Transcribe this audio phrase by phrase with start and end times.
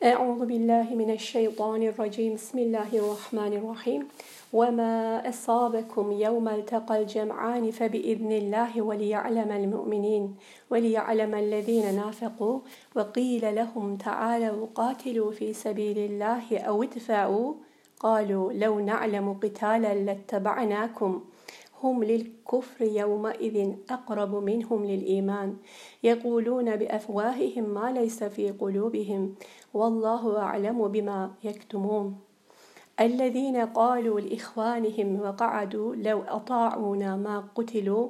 [0.00, 2.34] أعوذ بالله من الشيطان الرجيم.
[2.34, 4.08] بسم الله الرحمن الرحيم.
[4.52, 10.36] وما أصابكم يوم التقى الجمعان فبإذن الله وليعلم المؤمنين
[10.70, 12.58] وليعلم الذين نافقوا
[12.96, 17.54] وقيل لهم تعالوا قاتلوا في سبيل الله أو ادفعوا.
[18.00, 21.20] قالوا لو نعلم قتالا لاتبعناكم.
[21.82, 25.56] هم للكفر يومئذ أقرب منهم للإيمان.
[26.02, 29.34] يقولون بأفواههم ما ليس في قلوبهم
[29.74, 32.18] والله أعلم بما يكتمون.
[33.00, 38.08] الذين قالوا لإخوانهم وقعدوا لو أطاعونا ما قتلوا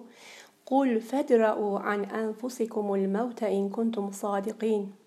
[0.66, 4.99] قل فادرءوا عن أنفسكم الموت إن كنتم صادقين.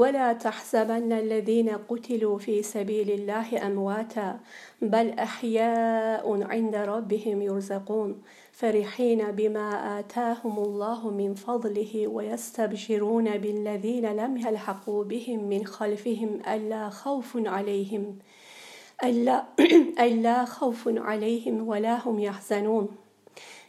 [0.00, 4.40] ولا تحسبن الذين قتلوا في سبيل الله أمواتا
[4.82, 15.04] بل أحياء عند ربهم يرزقون فرحين بما آتاهم الله من فضله ويستبشرون بالذين لم يلحقوا
[15.04, 18.18] بهم من خلفهم ألا خوف عليهم
[19.04, 19.44] ألا,
[20.06, 23.09] ألا خوف عليهم ولا هم يحزنون.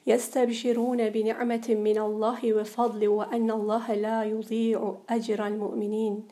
[0.07, 6.27] يستبشرون بنعمة من الله وفضل وأن الله لا يضيع أجر المؤمنين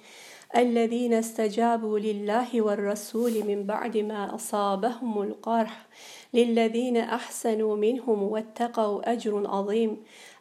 [0.57, 5.87] الذين استجابوا لله والرسول من بعد ما أصابهم القرح
[6.33, 9.97] للذين أحسنوا منهم واتقوا أجر عظيم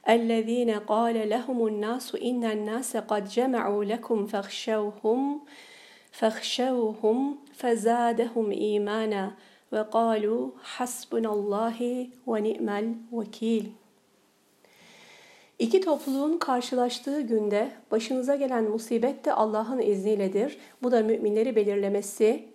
[0.09, 5.41] الذين قال لهم الناس إن الناس قد جمعوا لكم فاخشوهم
[6.13, 9.35] فاخشوهم فزادهم إيمانا
[9.73, 13.67] ve kalu hasbunallahi ve ni'mel vekil.
[15.59, 20.59] İki topluluğun karşılaştığı günde başınıza gelen musibet de Allah'ın izniyledir.
[20.83, 22.49] Bu da müminleri belirlemesi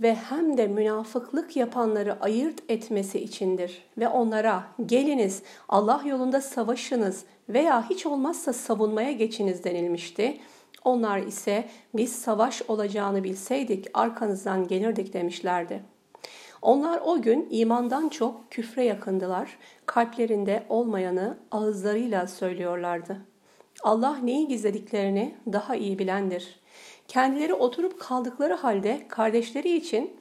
[0.00, 3.82] ve hem de münafıklık yapanları ayırt etmesi içindir.
[3.98, 10.40] Ve onlara geliniz Allah yolunda savaşınız veya hiç olmazsa savunmaya geçiniz denilmişti.
[10.84, 15.97] Onlar ise biz savaş olacağını bilseydik arkanızdan gelirdik demişlerdi.''
[16.62, 19.58] Onlar o gün imandan çok küfre yakındılar.
[19.86, 23.16] Kalplerinde olmayanı ağızlarıyla söylüyorlardı.
[23.82, 26.60] Allah neyi gizlediklerini daha iyi bilendir.
[27.08, 30.16] Kendileri oturup kaldıkları halde kardeşleri için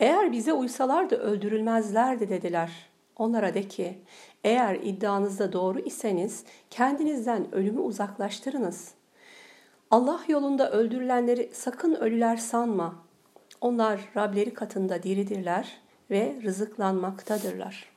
[0.00, 2.70] eğer bize uysalardı öldürülmezlerdi dediler.
[3.16, 3.98] Onlara de ki
[4.44, 8.94] eğer iddianızda doğru iseniz kendinizden ölümü uzaklaştırınız.
[9.90, 13.03] Allah yolunda öldürülenleri sakın ölüler sanma.
[13.64, 15.72] Onlar Rableri katında diridirler
[16.10, 17.88] ve rızıklanmaktadırlar.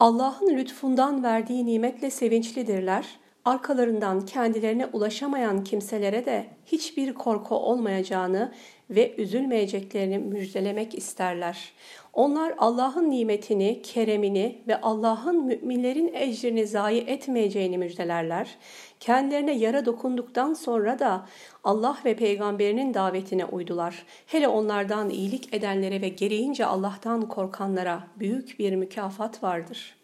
[0.00, 3.06] Allah'ın lütfundan verdiği nimetle sevinçlidirler.
[3.44, 8.52] Arkalarından kendilerine ulaşamayan kimselere de hiçbir korku olmayacağını
[8.90, 11.72] ve üzülmeyeceklerini müjdelemek isterler.
[12.12, 18.58] Onlar Allah'ın nimetini, keremini ve Allah'ın müminlerin ecrini zayi etmeyeceğini müjdelerler.
[19.00, 21.26] Kendilerine yara dokunduktan sonra da
[21.64, 24.04] Allah ve peygamberinin davetine uydular.
[24.26, 29.96] Hele onlardan iyilik edenlere ve gereğince Allah'tan korkanlara büyük bir mükafat vardır.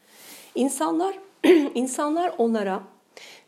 [0.55, 1.19] İnsanlar
[1.75, 2.81] insanlar onlara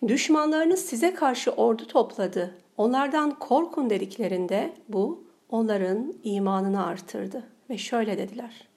[0.08, 2.54] düşmanlarınız size karşı ordu topladı.
[2.76, 8.68] Onlardan korkun dediklerinde bu onların imanını artırdı ve şöyle dediler.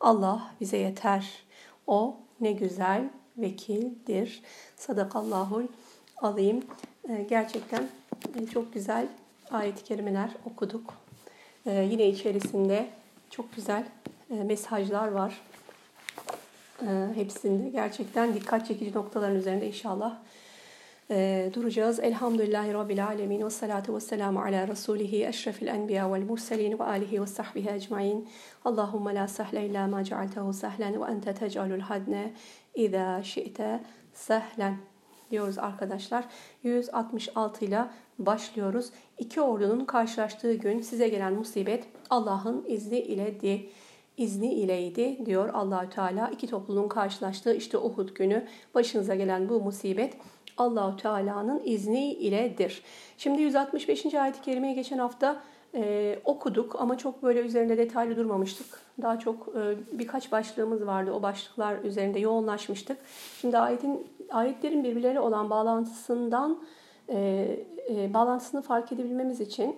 [0.00, 1.32] Allah bize yeter.
[1.86, 4.42] O ne güzel vekildir.
[4.76, 5.66] Sadakallahul
[6.16, 6.64] alayım.
[7.08, 7.88] Ee, gerçekten
[8.42, 9.08] e, çok güzel
[9.50, 10.94] ayet-i kerimeler okuduk.
[11.66, 12.88] Ee, yine içerisinde
[13.30, 13.84] çok güzel
[14.30, 15.40] e, mesajlar var.
[16.82, 20.18] Ee, hepsinde gerçekten dikkat çekici noktaların üzerinde inşallah
[21.10, 22.00] e, duracağız.
[22.00, 27.22] Elhamdülillahi Rabbil Alemin ve salatu ve selamu ala Resulihi eşrefil enbiya vel murselin ve alihi
[27.22, 28.28] ve sahbihi ecmain.
[28.64, 32.32] Allahümme la sahle illa ma cealtehu sehlen ve ente tec'alul hadne
[32.74, 33.80] idha şi'te
[34.12, 34.76] sehlen
[35.30, 36.24] diyoruz arkadaşlar.
[36.62, 37.84] 166 ile
[38.18, 38.90] başlıyoruz.
[39.18, 43.70] İki ordunun karşılaştığı gün size gelen musibet Allah'ın izni ile di
[44.16, 46.28] izni ileydi diyor Allahü Teala.
[46.28, 50.14] İki topluluğun karşılaştığı işte Uhud günü başınıza gelen bu musibet
[50.58, 52.82] Allahü Teala'nın izni iledir.
[53.18, 54.14] Şimdi 165.
[54.14, 55.42] ayet-i kerimeyi geçen hafta
[55.74, 58.66] e, okuduk ama çok böyle üzerinde detaylı durmamıştık.
[59.02, 61.12] Daha çok e, birkaç başlığımız vardı.
[61.12, 62.98] O başlıklar üzerinde yoğunlaşmıştık.
[63.40, 66.58] Şimdi ayetin ayetlerin birbirleriyle olan bağlantısından
[67.08, 67.48] e,
[67.90, 69.76] e, bağlantısını fark edebilmemiz için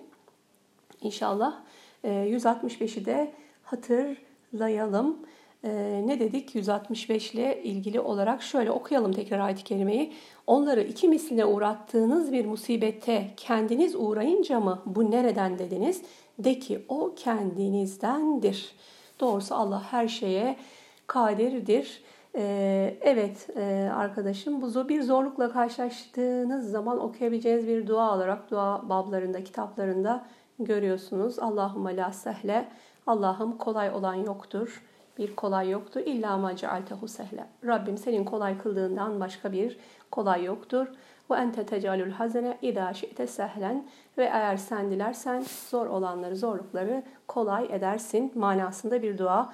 [1.01, 1.55] inşallah
[2.03, 3.31] e, 165'i de
[3.63, 5.17] hatırlayalım.
[5.63, 10.11] Ee, ne dedik 165 ile ilgili olarak şöyle okuyalım tekrar ayet-i.
[10.47, 16.01] Onları iki misline uğrattığınız bir musibette kendiniz uğrayınca mı bu nereden dediniz?
[16.39, 18.75] De ki o kendinizdendir.
[19.19, 20.55] Doğrusu Allah her şeye
[21.07, 22.01] kadirdir
[22.35, 29.43] Ee, evet e, arkadaşım bu bir zorlukla karşılaştığınız zaman okuyabileceğiniz bir dua olarak dua bablarında,
[29.43, 30.25] kitaplarında
[30.59, 31.39] görüyorsunuz.
[31.39, 32.67] Allahümme la sehle.
[33.07, 34.83] Allah'ım kolay olan yoktur.
[35.21, 36.01] Bir kolay yoktur.
[36.05, 37.45] İlla ma cealtehu sehle.
[37.65, 39.77] Rabbim senin kolay kıldığından başka bir
[40.11, 40.87] kolay yoktur.
[41.31, 43.85] Ve ente tecalül hazene idâ şi'te sehlen.
[44.17, 49.53] Ve eğer sen dilersen zor olanları, zorlukları kolay edersin manasında bir dua.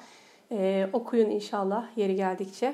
[0.51, 2.73] Ee, okuyun inşallah yeri geldikçe.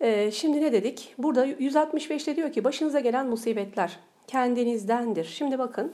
[0.00, 1.14] Ee, şimdi ne dedik?
[1.18, 5.24] Burada 165'te diyor ki başınıza gelen musibetler kendinizdendir.
[5.24, 5.92] Şimdi bakın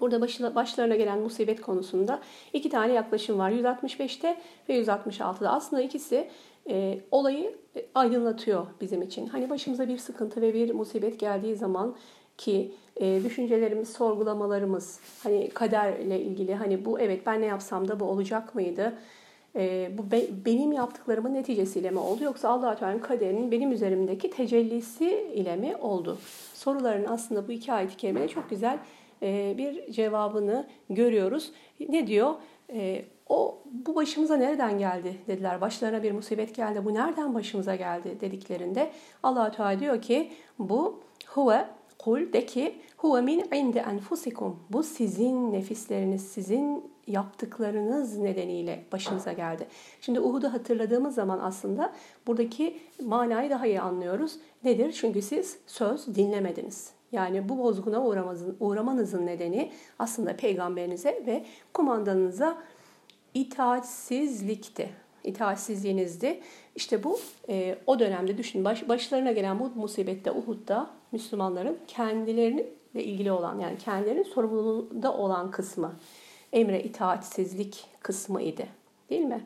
[0.00, 2.20] Burada başlarına gelen musibet konusunda
[2.52, 3.50] iki tane yaklaşım var.
[3.50, 4.36] 165'te
[4.68, 5.50] ve 166'da.
[5.50, 6.28] Aslında ikisi
[6.68, 9.26] e, olayı e, aydınlatıyor bizim için.
[9.26, 11.96] Hani başımıza bir sıkıntı ve bir musibet geldiği zaman
[12.38, 18.04] ki e, düşüncelerimiz, sorgulamalarımız, hani kaderle ilgili hani bu evet ben ne yapsam da bu
[18.04, 18.92] olacak mıydı?
[19.56, 25.32] E, bu be, benim yaptıklarımın neticesiyle mi oldu yoksa Allah Teala'nın kaderinin benim üzerimdeki tecellisi
[25.34, 26.18] ile mi oldu?
[26.54, 28.78] Soruların aslında bu iki ayet-i çok güzel
[29.58, 31.52] bir cevabını görüyoruz.
[31.88, 32.34] Ne diyor?
[32.72, 35.60] E, o bu başımıza nereden geldi dediler.
[35.60, 36.84] Başlarına bir musibet geldi.
[36.84, 38.90] Bu nereden başımıza geldi dediklerinde
[39.22, 41.66] Allah Teala diyor ki bu huve
[41.98, 44.60] kul de ki huve min indi enfusikum.
[44.70, 49.66] Bu sizin nefisleriniz, sizin yaptıklarınız nedeniyle başınıza geldi.
[50.00, 51.92] Şimdi Uhud'u hatırladığımız zaman aslında
[52.26, 54.38] buradaki manayı daha iyi anlıyoruz.
[54.64, 54.92] Nedir?
[54.92, 56.93] Çünkü siz söz dinlemediniz.
[57.14, 62.58] Yani bu bozguna uğramanızın, uğramanızın nedeni aslında peygamberinize ve kumandanınıza
[63.34, 64.90] itaatsizlikti.
[65.24, 66.40] İtaatsizliğinizdi.
[66.76, 67.18] İşte bu
[67.48, 73.78] e, o dönemde düşünün baş, başlarına gelen bu musibette Uhud'da Müslümanların kendileriyle ilgili olan yani
[73.78, 75.92] kendilerinin sorumluluğunda olan kısmı
[76.52, 78.66] emre itaatsizlik kısmı idi.
[79.10, 79.40] Değil mi?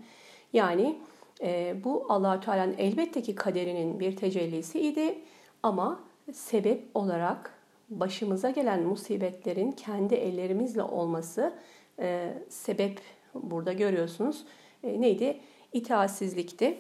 [0.53, 0.99] Yani
[1.43, 5.19] e, bu allah Teala'nın elbette ki kaderinin bir tecellisi idi
[5.63, 6.01] ama
[6.33, 7.58] sebep olarak
[7.91, 11.53] başımıza gelen musibetlerin kendi ellerimizle olması
[11.99, 13.01] e, sebep
[13.35, 14.45] burada görüyorsunuz.
[14.85, 15.41] E, neydi?
[15.73, 16.79] İtaatsizlikti.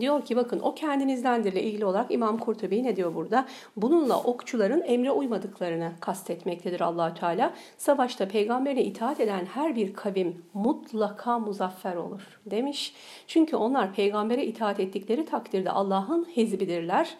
[0.00, 3.46] Diyor ki bakın o kendinizdendir ile ilgili olarak İmam Kurtubi ne diyor burada?
[3.76, 7.54] Bununla okçuların emre uymadıklarını kastetmektedir allah Teala.
[7.78, 12.94] Savaşta peygamberine itaat eden her bir kavim mutlaka muzaffer olur demiş.
[13.26, 17.16] Çünkü onlar peygambere itaat ettikleri takdirde Allah'ın hizbidirler.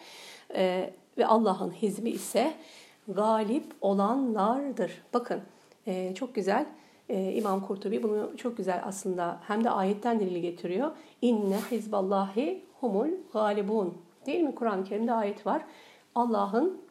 [0.55, 2.53] Ee, ve Allah'ın hizbi ise
[3.07, 5.03] galip olanlardır.
[5.13, 5.41] Bakın
[5.87, 6.65] e, çok güzel
[7.09, 10.91] e, İmam Kurtubi bunu çok güzel aslında hem de ayetten delil getiriyor.
[11.21, 13.97] İnne hizballahi humul galibun.
[14.25, 14.55] Değil mi?
[14.55, 15.61] Kur'an-ı Kerim'de ayet var.
[16.15, 16.81] Allah'ın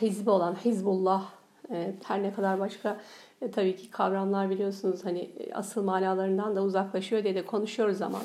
[0.00, 1.22] hizbi olan Hizbullah
[1.70, 3.00] e, her ne kadar başka
[3.42, 8.22] e, tabii ki kavramlar biliyorsunuz hani e, asıl manalarından da uzaklaşıyor diye de konuşuyoruz zaman.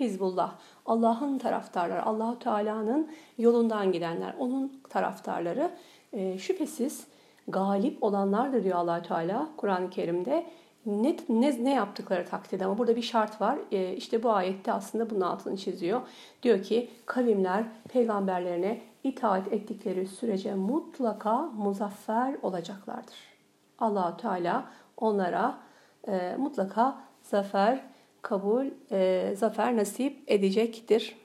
[0.00, 0.54] Hizbullah
[0.86, 3.08] Allah'ın taraftarları, Allahu Teala'nın
[3.38, 5.70] yolundan gidenler, onun taraftarları
[6.12, 7.06] e, şüphesiz
[7.48, 10.46] galip olanlardır diyor allah Teala Kur'an-ı Kerim'de.
[10.86, 13.58] Ne, ne, ne yaptıkları takdirde ama burada bir şart var.
[13.72, 16.00] E, işte bu ayette aslında bunun altını çiziyor.
[16.42, 23.16] Diyor ki kavimler peygamberlerine itaat ettikleri sürece mutlaka muzaffer olacaklardır.
[23.78, 25.58] allah Teala onlara
[26.08, 27.80] e, mutlaka zafer
[28.22, 31.16] kabul, e, zafer nasip edecektir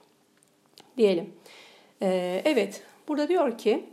[0.98, 1.34] diyelim.
[2.02, 3.90] E, evet, burada diyor ki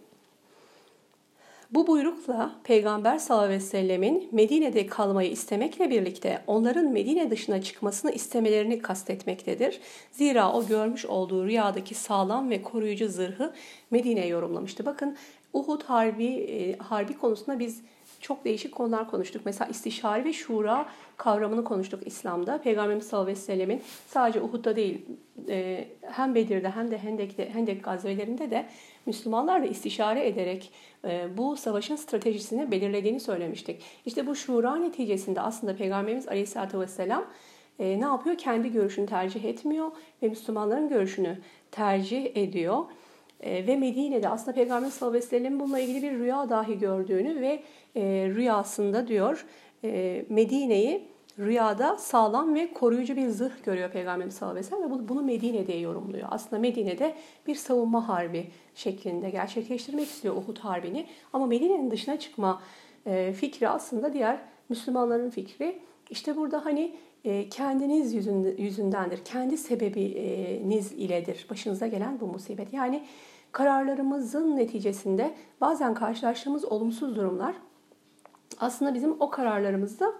[1.70, 8.12] bu buyrukla Peygamber sallallahu aleyhi ve sellemin Medine'de kalmayı istemekle birlikte onların Medine dışına çıkmasını
[8.12, 9.80] istemelerini kastetmektedir.
[10.12, 13.52] Zira o görmüş olduğu rüyadaki sağlam ve koruyucu zırhı
[13.90, 14.86] Medine'ye yorumlamıştı.
[14.86, 15.16] Bakın
[15.52, 17.82] Uhud harbi e, harbi konusunda biz
[18.20, 19.42] çok değişik konular konuştuk.
[19.44, 22.58] Mesela istişare ve şura kavramını konuştuk İslam'da.
[22.58, 25.02] Peygamberimiz sallallahu aleyhi ve sellemin sadece Uhud'da değil
[25.48, 28.66] e, hem Bedir'de hem de Hendek'te, Hendek gazvelerinde de
[29.06, 30.72] Müslümanlarla istişare ederek
[31.04, 33.82] e, bu savaşın stratejisini belirlediğini söylemiştik.
[34.06, 37.24] İşte bu şura neticesinde aslında Peygamberimiz aleyhissalatü vesselam
[37.78, 38.38] e, ne yapıyor?
[38.38, 39.90] Kendi görüşünü tercih etmiyor
[40.22, 41.38] ve Müslümanların görüşünü
[41.70, 42.84] tercih ediyor.
[43.42, 47.62] ve Medine'de aslında Peygamber sallallahu aleyhi ve sellem bununla ilgili bir rüya dahi gördüğünü ve
[48.34, 49.46] rüyasında diyor
[50.28, 55.22] Medine'yi rüyada sağlam ve koruyucu bir zırh görüyor Peygamberimiz sallallahu aleyhi ve sellem ve bunu
[55.22, 56.28] Medine'de yorumluyor.
[56.30, 57.14] Aslında Medine'de
[57.46, 61.06] bir savunma harbi şeklinde gerçekleştirmek istiyor Uhud Harbi'ni.
[61.32, 62.62] Ama Medine'nin dışına çıkma
[63.06, 64.38] e, fikri aslında diğer
[64.68, 65.78] Müslümanların fikri.
[66.10, 68.14] İşte burada hani e, kendiniz
[68.58, 72.72] yüzündendir, kendi sebebiniz iledir başınıza gelen bu musibet.
[72.72, 73.04] Yani
[73.52, 77.54] kararlarımızın neticesinde bazen karşılaştığımız olumsuz durumlar
[78.60, 80.12] aslında bizim o kararlarımızda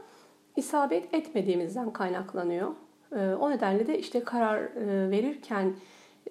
[0.57, 2.69] isabet etmediğimizden kaynaklanıyor.
[3.13, 5.73] Ee, o nedenle de işte karar e, verirken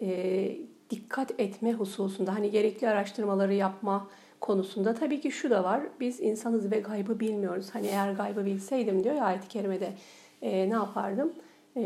[0.01, 0.57] e,
[0.89, 4.07] dikkat etme hususunda hani gerekli araştırmaları yapma
[4.41, 5.81] konusunda tabii ki şu da var.
[5.99, 7.69] Biz insanız ve gaybı bilmiyoruz.
[7.73, 9.93] Hani eğer gaybı bilseydim diyor ya ayet-i kerimede
[10.41, 11.33] e, ne yapardım?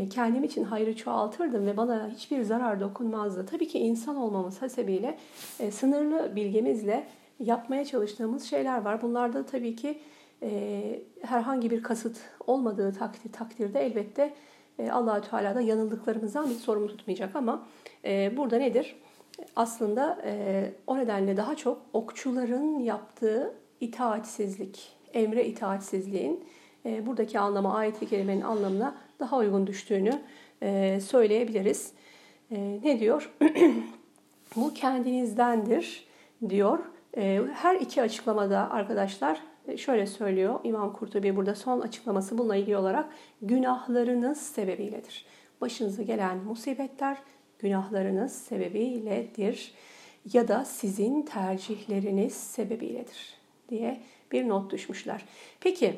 [0.10, 3.46] Kendim için hayrı çoğaltırdım ve bana hiçbir zarar dokunmazdı.
[3.46, 5.17] Tabii ki insan olmamız hasebiyle
[5.72, 7.08] sınırlı bilgimizle
[7.39, 9.01] yapmaya çalıştığımız şeyler var.
[9.01, 10.00] Bunlarda tabii ki
[10.44, 12.17] e, herhangi bir kasıt
[12.48, 14.34] olmadığı takdir, takdirde elbette
[14.79, 17.67] e, Allahü Teala da yanıldıklarımızdan bir sorumlu tutmayacak ama
[18.06, 18.96] e, burada nedir?
[19.56, 26.44] Aslında e, o nedenle daha çok okçuların yaptığı itaatsizlik, emre itaatsizliğin
[26.86, 30.22] e, buradaki anlama, ayet-i kerimenin anlamına daha uygun düştüğünü
[30.62, 31.91] e, söyleyebiliriz.
[32.51, 33.36] E, ne diyor?
[34.56, 36.08] Bu kendinizdendir
[36.50, 36.79] diyor.
[37.17, 39.41] E, her iki açıklamada arkadaşlar
[39.78, 43.06] şöyle söylüyor İmam Kurtubi burada son açıklaması bununla ilgili olarak
[43.42, 45.26] günahlarınız sebebiyledir.
[45.62, 47.18] Başınıza gelen musibetler
[47.60, 49.74] günahlarınız sebebiyledir
[50.34, 53.34] ya da sizin tercihleriniz sebebiyledir
[53.70, 55.26] diye bir not düşmüşler.
[55.60, 55.96] Peki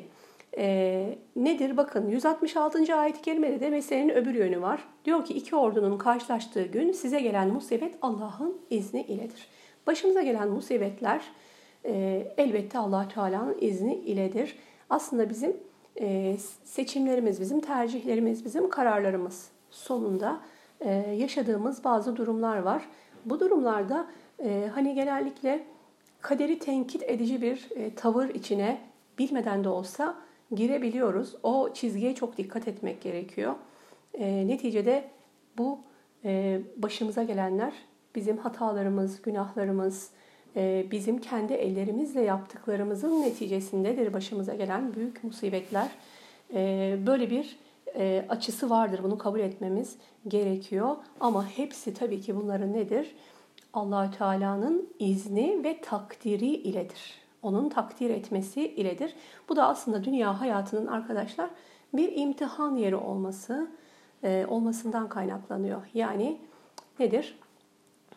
[0.58, 1.76] e, nedir?
[1.76, 2.96] Bakın 166.
[2.96, 4.84] ayet-i kerimede de meselenin öbür yönü var.
[5.04, 9.46] Diyor ki iki ordunun karşılaştığı gün size gelen musibet Allah'ın izni iledir.
[9.86, 11.22] Başımıza gelen musibetler
[11.84, 14.56] e, elbette allah Teala'nın izni iledir.
[14.90, 15.56] Aslında bizim
[16.00, 20.40] e, seçimlerimiz, bizim tercihlerimiz, bizim kararlarımız sonunda
[20.80, 22.88] e, yaşadığımız bazı durumlar var.
[23.24, 24.06] Bu durumlarda
[24.44, 25.64] e, hani genellikle
[26.20, 28.80] kaderi tenkit edici bir tavır içine
[29.18, 30.16] bilmeden de olsa
[30.54, 31.36] girebiliyoruz.
[31.42, 33.54] O çizgiye çok dikkat etmek gerekiyor.
[34.14, 35.04] E, neticede
[35.58, 35.78] bu
[36.24, 37.72] e, başımıza gelenler
[38.14, 40.10] bizim hatalarımız, günahlarımız,
[40.90, 45.88] bizim kendi ellerimizle yaptıklarımızın neticesindedir başımıza gelen büyük musibetler.
[46.54, 47.58] E, böyle bir
[47.94, 49.00] e, açısı vardır.
[49.02, 49.96] Bunu kabul etmemiz
[50.28, 50.96] gerekiyor.
[51.20, 53.14] Ama hepsi tabii ki bunların nedir?
[53.74, 57.14] Allahü Teala'nın izni ve takdiri iledir.
[57.42, 59.14] Onun takdir etmesi iledir.
[59.48, 61.50] Bu da aslında dünya hayatının arkadaşlar
[61.94, 63.70] bir imtihan yeri olması
[64.24, 65.82] e, olmasından kaynaklanıyor.
[65.94, 66.38] Yani
[66.98, 67.38] nedir?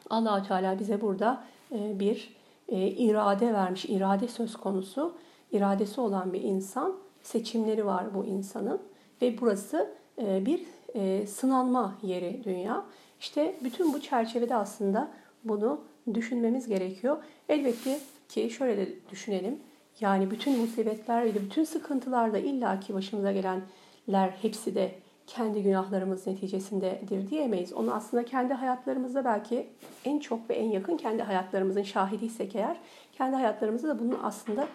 [0.10, 2.36] Allahü Teala bize burada bir
[2.68, 5.16] e, irade vermiş, irade söz konusu.
[5.52, 8.82] İradesi olan bir insan, seçimleri var bu insanın
[9.22, 10.66] ve burası e, bir
[11.26, 12.86] sınanma yeri dünya.
[13.20, 15.12] İşte bütün bu çerçevede aslında
[15.44, 15.82] bunu
[16.14, 17.18] düşünmemiz gerekiyor.
[17.50, 18.00] Elbette
[18.30, 19.60] ki şöyle de düşünelim.
[20.00, 24.96] Yani bütün musibetler ve bütün sıkıntılar da illaki başımıza gelenler hepsi de
[25.28, 27.74] kendi günahlarımız neticesindedir diyemeyiz.
[27.74, 29.68] Onu aslında kendi hayatlarımızda belki
[30.06, 32.78] en çok ve en yakın kendi hayatlarımızın şahidiysek eğer
[33.12, 34.68] kendi hayatlarımızda da bunun aslında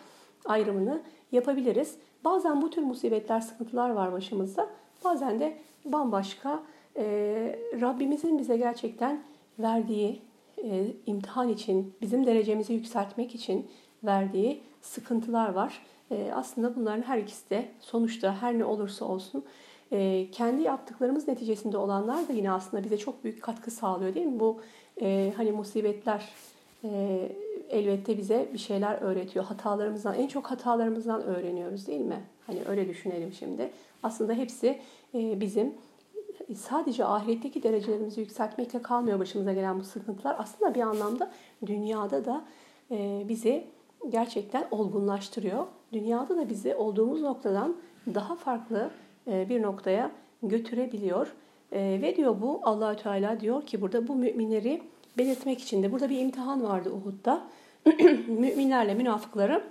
[0.45, 1.03] ayrımını
[1.33, 1.97] yapabiliriz.
[2.25, 4.69] Bazen bu tür musibetler, sıkıntılar var başımızda.
[5.05, 6.63] Bazen de bambaşka
[6.97, 7.05] e,
[7.81, 9.23] Rabbimizin bize gerçekten
[9.59, 10.23] verdiği
[10.65, 13.71] e, imtihan için, bizim derecemizi yükseltmek için
[14.05, 15.83] verdiği sıkıntılar var.
[16.11, 19.45] E, aslında bunların her ikisi de sonuçta her ne olursa olsun
[19.93, 24.41] e, kendi yaptıklarımız neticesinde olanlar da yine aslında bize çok büyük katkı sağlıyor değil mi?
[24.41, 24.61] Bu
[25.01, 26.29] e, hani musibetler
[26.85, 27.33] e,
[27.71, 29.45] elbette bize bir şeyler öğretiyor.
[29.45, 32.21] Hatalarımızdan, en çok hatalarımızdan öğreniyoruz değil mi?
[32.47, 33.71] Hani öyle düşünelim şimdi.
[34.03, 34.79] Aslında hepsi
[35.15, 35.75] e, bizim
[36.57, 40.37] sadece ahiretteki derecelerimizi yükseltmekle kalmıyor başımıza gelen bu sıkıntılar.
[40.39, 41.31] Aslında bir anlamda
[41.67, 42.45] dünyada da
[42.91, 43.65] e, bizi
[44.09, 45.67] gerçekten olgunlaştırıyor.
[45.93, 47.77] Dünyada da bizi olduğumuz noktadan
[48.15, 48.91] daha farklı
[49.29, 50.11] bir noktaya
[50.43, 51.33] götürebiliyor.
[51.73, 54.83] E, ve diyor bu Allahü Teala diyor ki burada bu müminleri
[55.19, 57.43] belirtmek için de burada bir imtihan vardı Uhud'da.
[58.29, 59.65] Müminlerle münafıkları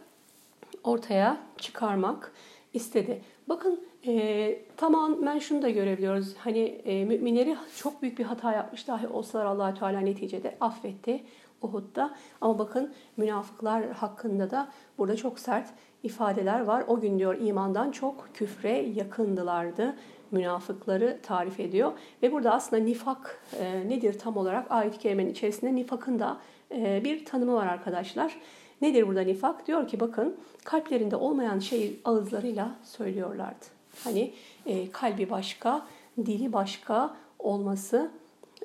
[0.83, 2.33] ortaya çıkarmak
[2.73, 3.21] istedi.
[3.49, 6.35] Bakın e, tamamen şunu da görebiliyoruz.
[6.37, 11.23] Hani e, müminleri çok büyük bir hata yapmış dahi olsalar Allahü Teala neticede affetti
[11.61, 12.15] Uhud'da.
[12.41, 15.69] Ama bakın münafıklar hakkında da burada çok sert
[16.03, 16.83] ifadeler var.
[16.87, 19.95] O gün diyor imandan çok küfre yakındılardı
[20.31, 21.91] münafıkları tarif ediyor.
[22.23, 26.37] Ve burada aslında nifak e, nedir tam olarak ayet-i kerimenin içerisinde nifakın da
[26.71, 28.37] e, bir tanımı var arkadaşlar.
[28.81, 29.67] Nedir burada nifak?
[29.67, 33.65] Diyor ki bakın kalplerinde olmayan şeyi ağızlarıyla söylüyorlardı.
[34.03, 34.33] Hani
[34.65, 35.85] e, kalbi başka,
[36.17, 38.11] dili başka olması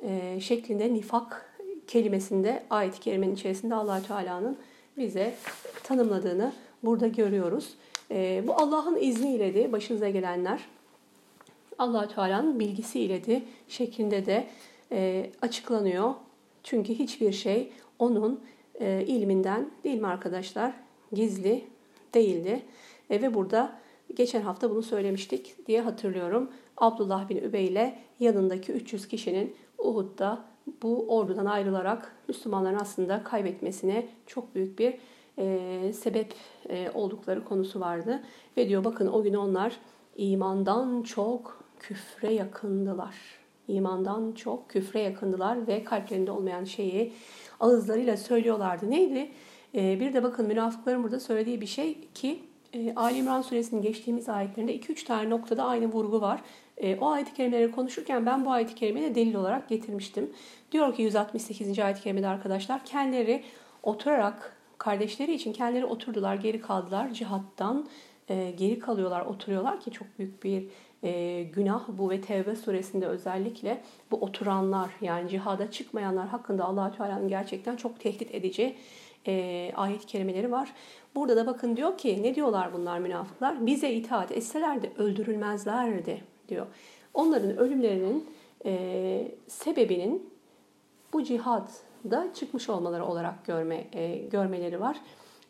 [0.02, 4.56] e, şeklinde nifak kelimesinde ayet-i kerimenin içerisinde allah Teala'nın
[4.96, 5.34] bize
[5.84, 7.74] tanımladığını burada görüyoruz.
[8.10, 10.60] E, bu Allah'ın izniyle de başınıza gelenler
[11.78, 14.46] allah Teala'nın bilgisiyle de şeklinde de
[14.92, 16.14] e, açıklanıyor.
[16.62, 18.40] Çünkü hiçbir şey onun
[18.80, 20.72] e, ilminden değil mi arkadaşlar?
[21.12, 21.64] Gizli
[22.14, 22.62] değildi.
[23.10, 23.78] E, ve burada
[24.16, 26.50] geçen hafta bunu söylemiştik diye hatırlıyorum.
[26.76, 30.44] Abdullah bin Übey ile yanındaki 300 kişinin Uhud'da
[30.82, 34.94] bu ordudan ayrılarak Müslümanların aslında kaybetmesine çok büyük bir
[35.38, 36.34] e, sebep
[36.68, 38.22] e, oldukları konusu vardı.
[38.56, 39.76] Ve diyor bakın o gün onlar
[40.16, 43.14] imandan çok küfre yakındılar.
[43.68, 47.12] İmandan çok küfre yakındılar ve kalplerinde olmayan şeyi
[47.60, 48.90] ağızlarıyla söylüyorlardı.
[48.90, 49.30] Neydi?
[49.74, 52.40] E, bir de bakın münafıkların burada söylediği bir şey ki
[52.72, 56.40] e, Ali İmran suresinin geçtiğimiz ayetlerinde 2-3 tane noktada aynı vurgu var.
[56.76, 60.30] E, o ayet-i kerimeleri konuşurken ben bu ayet-i kerimeyi de delil olarak getirmiştim.
[60.72, 61.78] Diyor ki 168.
[61.78, 63.42] ayet-i kerimede arkadaşlar kendileri
[63.82, 67.86] oturarak kardeşleri için kendileri oturdular, geri kaldılar cihattan.
[68.28, 70.68] E, geri kalıyorlar, oturuyorlar ki çok büyük bir
[71.02, 77.28] e, günah bu ve Tevbe suresinde özellikle bu oturanlar yani cihada çıkmayanlar hakkında allah Teala'nın
[77.28, 78.76] gerçekten çok tehdit edici
[79.26, 80.72] e, ayet kelimeleri var.
[81.14, 83.66] Burada da bakın diyor ki ne diyorlar bunlar münafıklar?
[83.66, 86.66] Bize itaat etselerdi öldürülmezlerdi diyor.
[87.14, 88.30] Onların ölümlerinin
[88.64, 90.30] e, sebebinin
[91.12, 91.22] bu
[92.02, 94.96] cihadda çıkmış olmaları olarak görme e, görmeleri var.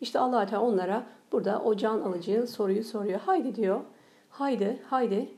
[0.01, 3.19] İşte allah Teala onlara burada o can alıcı soruyu soruyor.
[3.19, 3.81] Haydi diyor.
[4.29, 5.29] Haydi, haydi.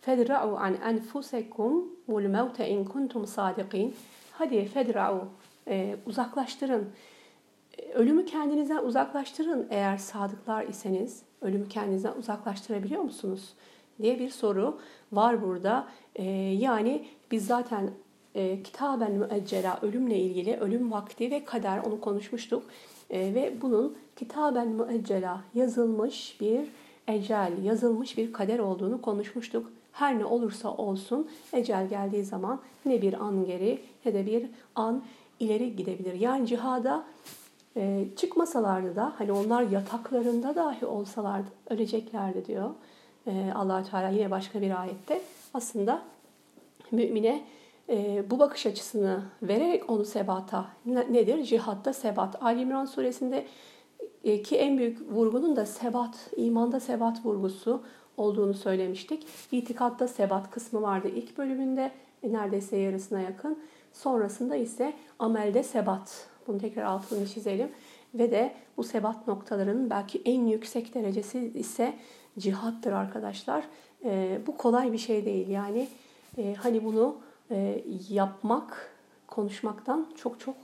[0.00, 3.94] Fedra'u an enfusekum vel mevte in kuntum sadikin.
[4.32, 5.28] Hadi fedra'u
[5.68, 6.88] e, uzaklaştırın.
[7.78, 11.22] E, ölümü kendinizden uzaklaştırın eğer sadıklar iseniz.
[11.42, 13.54] Ölümü kendinizden uzaklaştırabiliyor musunuz?
[14.02, 14.78] diye bir soru
[15.12, 15.86] var burada.
[16.14, 16.24] E,
[16.58, 17.90] yani biz zaten
[18.36, 22.62] e, kitaben müeccela ölümle ilgili ölüm vakti ve kader onu konuşmuştuk.
[23.10, 26.68] E, ve bunun kitaben müeccela yazılmış bir
[27.08, 29.70] ecel, yazılmış bir kader olduğunu konuşmuştuk.
[29.92, 35.02] Her ne olursa olsun ecel geldiği zaman ne bir an geri ne de bir an
[35.40, 36.14] ileri gidebilir.
[36.14, 37.04] Yani cihada
[37.76, 42.70] e, çıkmasalardı da hani onlar yataklarında dahi olsalardı öleceklerdi diyor.
[43.26, 45.22] E, allah Teala yine başka bir ayette
[45.54, 46.02] aslında
[46.90, 47.42] mümine
[47.88, 51.42] e, bu bakış açısını vererek onu sebata nedir?
[51.42, 52.42] Cihatta sebat.
[52.42, 53.46] Ali İmran suresinde
[54.24, 57.82] e, ki en büyük vurgunun da sebat, imanda sebat vurgusu
[58.16, 59.26] olduğunu söylemiştik.
[59.52, 61.90] İtikatta sebat kısmı vardı ilk bölümünde
[62.22, 63.58] e, neredeyse yarısına yakın.
[63.92, 66.28] Sonrasında ise amelde sebat.
[66.46, 67.68] Bunu tekrar altını çizelim.
[68.14, 71.94] Ve de bu sebat noktalarının belki en yüksek derecesi ise
[72.38, 73.64] cihattır arkadaşlar.
[74.04, 75.48] E, bu kolay bir şey değil.
[75.48, 75.88] Yani
[76.38, 77.16] e, hani bunu
[77.50, 80.56] e, yapmak konuşmaktan çok çok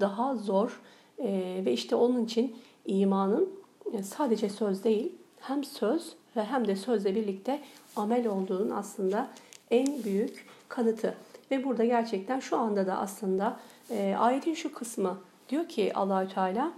[0.00, 0.80] daha zor.
[1.18, 3.50] E, ve işte onun için imanın
[3.92, 7.60] e, sadece söz değil hem söz ve hem de sözle birlikte
[7.96, 9.28] amel olduğunun aslında
[9.70, 11.14] en büyük kanıtı.
[11.50, 15.18] Ve burada gerçekten şu anda da aslında e, ayetin şu kısmı
[15.48, 16.72] diyor ki Allahü Teala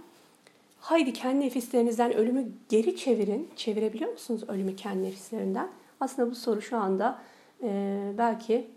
[0.79, 3.49] haydi kendi nefislerinizden ölümü geri çevirin.
[3.55, 5.69] Çevirebiliyor musunuz ölümü kendi nefislerinden?
[5.99, 7.21] Aslında bu soru şu anda
[7.63, 8.67] e, belki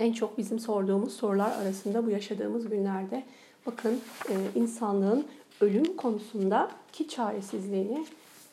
[0.00, 3.22] en çok bizim sorduğumuz sorular arasında bu yaşadığımız günlerde.
[3.66, 5.24] Bakın e, insanlığın
[5.60, 8.06] ölüm konusunda ki çaresizliğini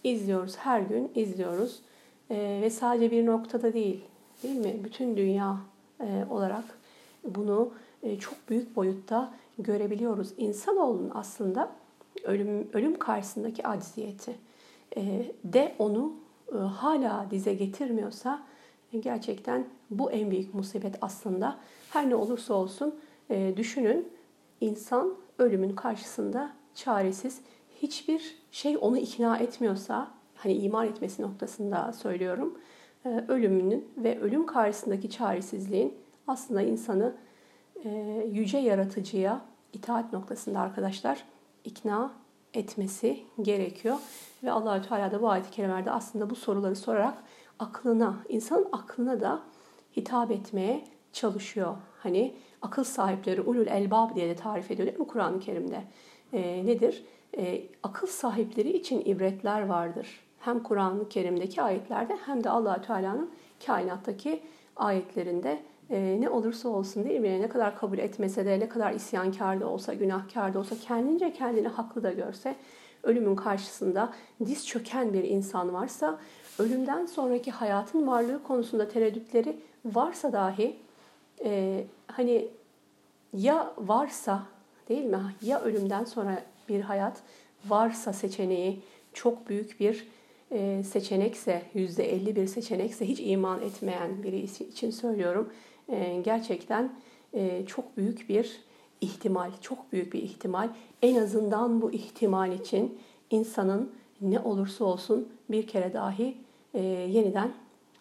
[0.03, 0.57] izliyoruz.
[0.57, 1.79] Her gün izliyoruz.
[2.29, 4.01] E, ve sadece bir noktada değil.
[4.43, 4.75] Değil mi?
[4.83, 5.57] Bütün dünya
[6.01, 6.63] e, olarak
[7.23, 7.71] bunu
[8.19, 10.33] çok büyük boyutta görebiliyoruz.
[10.37, 11.71] İnsanoğlunun aslında
[12.23, 14.35] ölüm ölüm karşısındaki acziyeti
[15.43, 16.13] de onu
[16.75, 18.43] hala dize getirmiyorsa
[19.01, 21.59] gerçekten bu en büyük musibet aslında.
[21.89, 22.95] Her ne olursa olsun
[23.29, 24.07] e, düşünün
[24.61, 27.41] insan ölümün karşısında çaresiz
[27.81, 32.57] hiçbir şey onu ikna etmiyorsa hani iman etmesi noktasında söylüyorum
[33.05, 35.93] e, ölümünün ve ölüm karşısındaki çaresizliğin
[36.27, 37.15] aslında insanı
[37.83, 37.89] e,
[38.31, 39.41] yüce yaratıcıya
[39.73, 41.23] itaat noktasında arkadaşlar
[41.63, 42.11] ikna
[42.53, 43.95] etmesi gerekiyor.
[44.43, 47.17] Ve Allahü Teala da bu ayet-i kerimelerde aslında bu soruları sorarak
[47.59, 49.41] aklına, insanın aklına da
[49.97, 50.83] hitap etmeye
[51.13, 51.75] çalışıyor.
[51.99, 55.83] Hani akıl sahipleri ulul elbab diye de tarif ediyor değil mi Kur'an-ı Kerim'de?
[56.33, 57.05] E, nedir?
[57.37, 60.07] E, akıl sahipleri için ibretler vardır.
[60.39, 63.31] Hem Kur'an-ı Kerim'deki ayetlerde hem de allah Teala'nın
[63.65, 64.39] kainattaki
[64.75, 67.41] ayetlerinde e, ne olursa olsun değil mi?
[67.41, 71.67] Ne kadar kabul etmese de, ne kadar isyankar da olsa, günahkar da olsa, kendince kendini
[71.67, 72.55] haklı da görse,
[73.03, 74.13] ölümün karşısında
[74.45, 76.19] diz çöken bir insan varsa,
[76.59, 79.59] ölümden sonraki hayatın varlığı konusunda tereddütleri
[79.93, 80.77] varsa dahi,
[81.43, 82.47] e, hani
[83.33, 84.43] ya varsa
[84.89, 85.19] değil mi?
[85.41, 87.21] Ya ölümden sonra bir hayat
[87.67, 88.81] varsa seçeneği
[89.13, 90.07] çok büyük bir
[90.51, 95.53] e, seçenekse, yüzde elli bir seçenekse hiç iman etmeyen biri için söylüyorum.
[95.89, 96.93] E, gerçekten
[97.33, 98.63] e, çok büyük bir
[99.01, 100.69] ihtimal, çok büyük bir ihtimal.
[101.01, 106.37] En azından bu ihtimal için insanın ne olursa olsun bir kere dahi
[107.07, 107.51] yeniden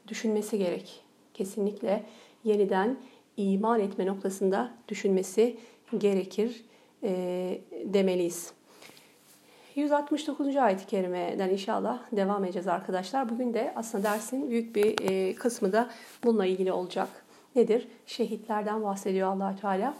[0.08, 1.05] düşünmesi gerek.
[1.36, 2.04] Kesinlikle
[2.44, 2.96] yeniden
[3.36, 5.56] iman etme noktasında düşünmesi
[5.98, 6.64] gerekir
[7.02, 8.52] e, demeliyiz.
[9.74, 10.56] 169.
[10.56, 13.28] ayet-i kerimeden inşallah devam edeceğiz arkadaşlar.
[13.28, 15.90] Bugün de aslında dersin büyük bir e, kısmı da
[16.24, 17.08] bununla ilgili olacak.
[17.56, 17.88] Nedir?
[18.06, 19.94] Şehitlerden bahsediyor allah Teala.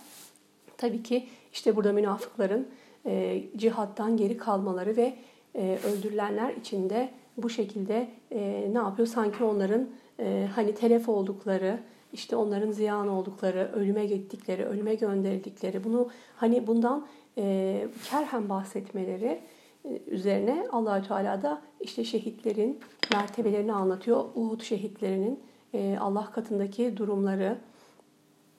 [0.77, 2.69] Tabii ki işte burada münafıkların
[3.07, 5.15] e, cihattan geri kalmaları ve
[5.55, 9.09] e, öldürülenler içinde bu şekilde e, ne yapıyor?
[9.09, 9.89] Sanki onların
[10.21, 11.81] e, hani telef oldukları,
[12.13, 17.07] işte onların ziyan oldukları, ölüme gittikleri, ölüme gönderildikleri, bunu hani bundan
[17.39, 19.41] e, kerhen bahsetmeleri
[19.85, 22.81] e, üzerine Allahü Teala da işte şehitlerin
[23.13, 24.25] mertebelerini anlatıyor.
[24.35, 25.41] Uhud şehitlerinin
[25.75, 27.59] e, Allah katındaki durumları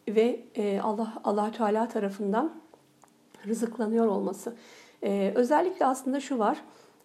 [0.08, 2.54] ve e, Allah Allah Teala tarafından
[3.48, 4.56] rızıklanıyor olması.
[5.04, 6.58] E, özellikle aslında şu var.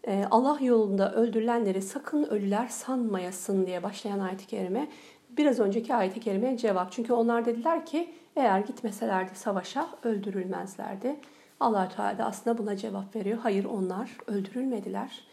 [0.06, 4.88] E, Allah yolunda öldürülenleri sakın ölüler sanmayasın diye başlayan ayet-i kerime
[5.30, 6.92] biraz önceki ayet-i kerimeye cevap.
[6.92, 11.16] Çünkü onlar dediler ki eğer gitmeselerdi savaşa öldürülmezlerdi.
[11.60, 13.38] allah Teala da aslında buna cevap veriyor.
[13.42, 15.24] Hayır onlar öldürülmediler.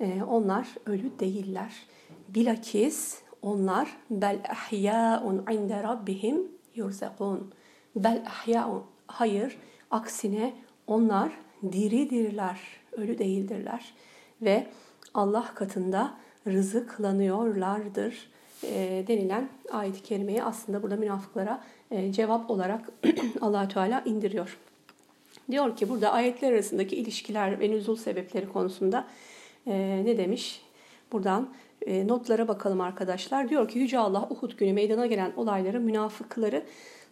[0.00, 1.72] Ee, onlar ölü değiller.
[2.28, 7.52] Bilakis onlar bel ahya'un inde rabbihim yurzakun.
[7.96, 8.82] Bel ahya'un.
[9.06, 9.58] Hayır
[9.90, 10.52] aksine
[10.86, 11.32] onlar
[11.72, 12.60] diridirler,
[12.92, 13.94] ölü değildirler.
[14.44, 14.66] Ve
[15.14, 16.14] Allah katında
[16.46, 18.28] rızıklanıyorlardır
[18.62, 22.80] e, denilen ayet-i kerimeyi aslında burada münafıklara e, cevap olarak
[23.40, 24.58] allah Teala indiriyor.
[25.50, 29.06] Diyor ki burada ayetler arasındaki ilişkiler ve nüzul sebepleri konusunda
[29.66, 30.62] e, ne demiş?
[31.12, 31.48] Buradan
[31.86, 33.48] notlara bakalım arkadaşlar.
[33.48, 36.62] Diyor ki Yüce Allah Uhud günü meydana gelen olayları münafıkları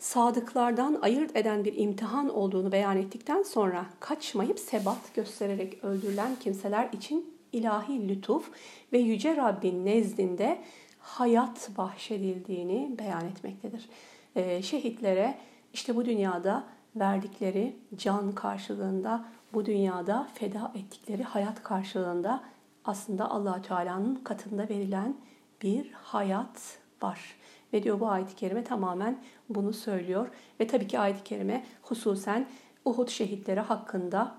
[0.03, 7.39] sadıklardan ayırt eden bir imtihan olduğunu beyan ettikten sonra kaçmayıp sebat göstererek öldürülen kimseler için
[7.53, 8.51] ilahi lütuf
[8.93, 10.59] ve Yüce Rabbin nezdinde
[10.99, 13.89] hayat bahşedildiğini beyan etmektedir.
[14.37, 15.39] E, şehitlere
[15.73, 16.65] işte bu dünyada
[16.97, 22.45] verdikleri can karşılığında, bu dünyada feda ettikleri hayat karşılığında
[22.85, 25.17] aslında allah Teala'nın katında verilen
[25.63, 27.42] bir hayat var.
[27.73, 30.29] Ve diyor bu ayet-i kerime tamamen bunu söylüyor.
[30.61, 32.47] Ve tabii ki ayet-i kerime hususen
[32.85, 34.35] Uhud şehitleri hakkında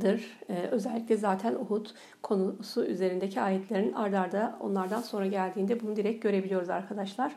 [0.00, 0.38] dır.
[0.48, 1.86] Ee, özellikle zaten Uhud
[2.22, 7.32] konusu üzerindeki ayetlerin ardarda onlardan sonra geldiğinde bunu direkt görebiliyoruz arkadaşlar.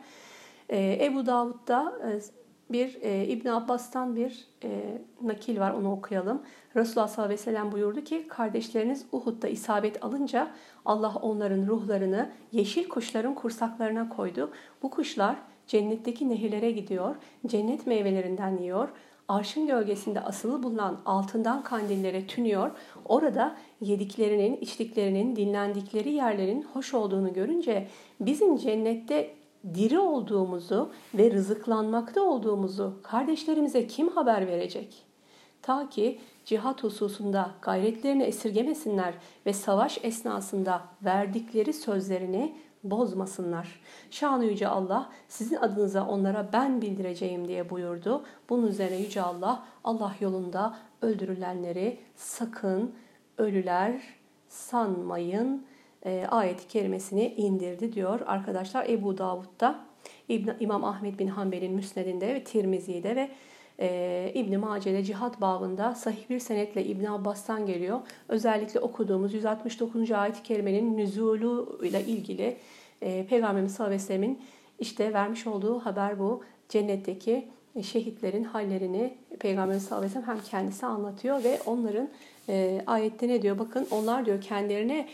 [0.69, 2.19] Ee, Ebu Davud'da e,
[2.69, 6.41] bir e, İbn Abbas'tan bir e, nakil var onu okuyalım.
[6.75, 10.51] Resulullah sallallahu aleyhi ve sellem buyurdu ki kardeşleriniz Uhud'da isabet alınca
[10.85, 14.51] Allah onların ruhlarını yeşil kuşların kursaklarına koydu.
[14.83, 15.35] Bu kuşlar
[15.67, 17.15] cennetteki nehirlere gidiyor,
[17.47, 18.89] cennet meyvelerinden yiyor,
[19.27, 22.71] arşın gölgesinde asılı bulunan altından kandillere tünüyor.
[23.05, 27.87] Orada yediklerinin, içtiklerinin, dinlendikleri yerlerin hoş olduğunu görünce
[28.19, 29.33] bizim cennette
[29.73, 35.05] diri olduğumuzu ve rızıklanmakta olduğumuzu kardeşlerimize kim haber verecek?
[35.61, 39.13] Ta ki cihat hususunda gayretlerini esirgemesinler
[39.45, 43.81] ve savaş esnasında verdikleri sözlerini bozmasınlar.
[44.11, 48.23] Şanı Yüce Allah sizin adınıza onlara ben bildireceğim diye buyurdu.
[48.49, 52.95] Bunun üzerine Yüce Allah Allah yolunda öldürülenleri sakın
[53.37, 54.01] ölüler
[54.49, 55.65] sanmayın
[56.05, 59.85] e, ayet-i kerimesini indirdi diyor arkadaşlar Ebu Davud'da
[60.29, 63.29] İbn, İmam Ahmet bin Hanbel'in Müsned'inde ve Tirmizi'de ve
[63.79, 67.99] e, İbn Mace'de cihat babında sahih bir senetle İbn Abbas'tan geliyor.
[68.29, 70.11] Özellikle okuduğumuz 169.
[70.11, 72.57] ayet-i kerimenin nüzulu ile ilgili
[73.01, 74.41] e, Peygamberimiz sallallahu aleyhi ve sellemin
[74.79, 76.43] işte vermiş olduğu haber bu.
[76.69, 77.47] Cennetteki
[77.81, 82.09] şehitlerin hallerini Peygamberimiz sallallahu aleyhi ve sellem hem kendisi anlatıyor ve onların
[82.49, 83.59] e, ayette ne diyor?
[83.59, 85.07] Bakın onlar diyor kendilerine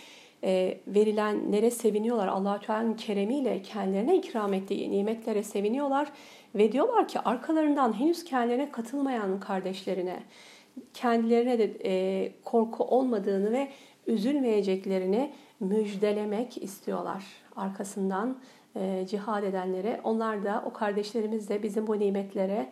[0.44, 2.28] e, verilenlere seviniyorlar.
[2.28, 6.12] allah Teala'nın keremiyle kendilerine ikram ettiği nimetlere seviniyorlar.
[6.56, 10.20] Ve diyorlar ki arkalarından henüz kendilerine katılmayan kardeşlerine
[10.94, 13.68] kendilerine de e, korku olmadığını ve
[14.08, 17.24] üzülmeyeceklerini müjdelemek istiyorlar.
[17.56, 18.38] Arkasından
[18.76, 20.02] e, cihad edenlere.
[20.04, 22.70] Onlar da o kardeşlerimiz de bizim bu nimetlere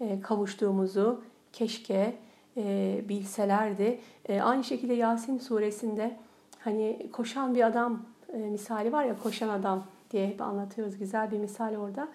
[0.00, 1.22] e, kavuştuğumuzu
[1.52, 2.14] keşke
[2.56, 4.00] e, bilselerdi.
[4.28, 6.16] E, aynı şekilde Yasin suresinde
[6.64, 10.98] Hani koşan bir adam e, misali var ya koşan adam diye hep anlatıyoruz.
[10.98, 12.08] Güzel bir misal orada.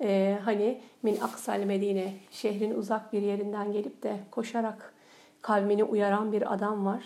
[0.00, 4.94] E, hani min aksal medine şehrin uzak bir yerinden gelip de koşarak
[5.42, 7.04] kavmini uyaran bir adam var.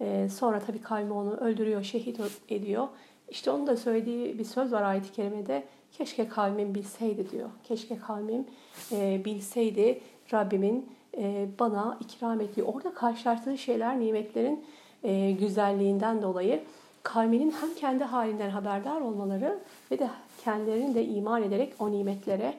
[0.00, 2.88] E, sonra tabii kavmi onu öldürüyor, şehit ediyor.
[3.28, 5.64] İşte onun da söylediği bir söz var ayet-i kerimede.
[5.92, 7.48] Keşke kavmim bilseydi diyor.
[7.64, 8.46] Keşke kavmim
[8.92, 10.00] e, bilseydi
[10.32, 12.62] Rabbimin e, bana ikram ettiği.
[12.62, 14.64] Orada karşılaştığı şeyler, nimetlerin
[15.04, 16.60] e, güzelliğinden dolayı
[17.02, 19.58] kavminin hem kendi halinden haberdar olmaları
[19.90, 20.10] ve de
[20.44, 22.54] kendilerinin de iman ederek o nimetlere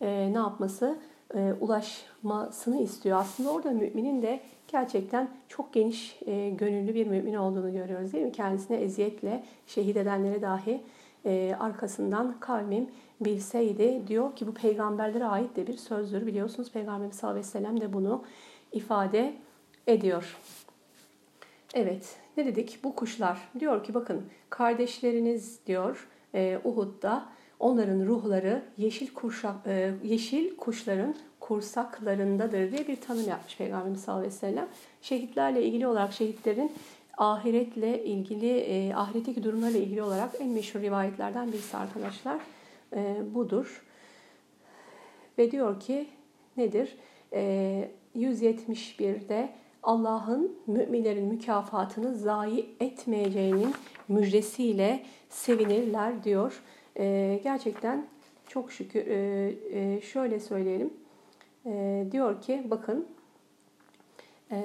[0.00, 0.98] e, ne yapması?
[1.34, 3.18] E, ulaşmasını istiyor.
[3.18, 8.32] Aslında orada müminin de gerçekten çok geniş e, gönüllü bir mümin olduğunu görüyoruz değil mi?
[8.32, 10.80] Kendisine eziyetle şehit edenleri dahi
[11.26, 16.26] e, arkasından kavmim bilseydi diyor ki bu peygamberlere ait de bir sözdür.
[16.26, 18.24] Biliyorsunuz Peygamberimiz sallallahu aleyhi ve sellem de bunu
[18.72, 19.34] ifade
[19.86, 20.38] ediyor.
[21.74, 29.14] Evet ne dedik bu kuşlar diyor ki bakın kardeşleriniz diyor e, Uhud'da onların ruhları yeşil,
[29.14, 34.68] kuşak, e, yeşil kuşların kursaklarındadır diye bir tanım yapmış Peygamberimiz sallallahu aleyhi ve sellem.
[35.02, 36.72] Şehitlerle ilgili olarak şehitlerin
[37.16, 42.40] ahiretle ilgili, e, ahiretteki durumlarla ilgili olarak en meşhur rivayetlerden birisi arkadaşlar
[42.92, 43.84] e, budur.
[45.38, 46.06] Ve diyor ki
[46.56, 46.96] nedir?
[47.32, 53.74] E, 171'de Allah'ın müminlerin mükafatını zayi etmeyeceğinin
[54.08, 56.62] müjdesiyle sevinirler diyor.
[56.98, 58.06] E, gerçekten
[58.48, 60.92] çok şükür e, e, şöyle söyleyelim.
[61.66, 63.06] E, diyor ki bakın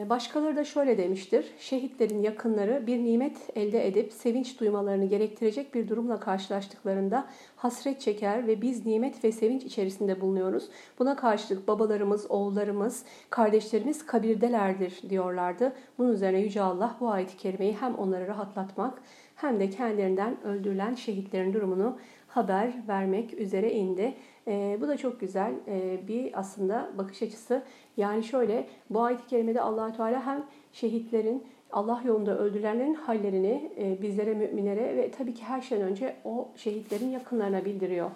[0.10, 1.46] başkaları da şöyle demiştir.
[1.60, 8.62] Şehitlerin yakınları bir nimet elde edip sevinç duymalarını gerektirecek bir durumla karşılaştıklarında hasret çeker ve
[8.62, 10.70] biz nimet ve sevinç içerisinde bulunuyoruz.
[11.00, 15.74] Buna karşılık babalarımız, oğullarımız, kardeşlerimiz kabirdelerdir diyorlardı.
[15.98, 19.02] Bunun üzerine Yüce Allah bu ayet-i kerimeyi hem onları rahatlatmak
[19.36, 21.98] hem de kendilerinden öldürülen şehitlerin durumunu
[22.28, 24.14] haber vermek üzere indi.
[24.50, 27.64] E, bu da çok güzel e, bir aslında bakış açısı.
[27.98, 34.34] Yani şöyle bu ayet-i kerimede allah Teala hem şehitlerin Allah yolunda öldürülenlerin hallerini e, bizlere,
[34.34, 38.12] müminlere ve tabii ki her şeyden önce o şehitlerin yakınlarına bildiriyor.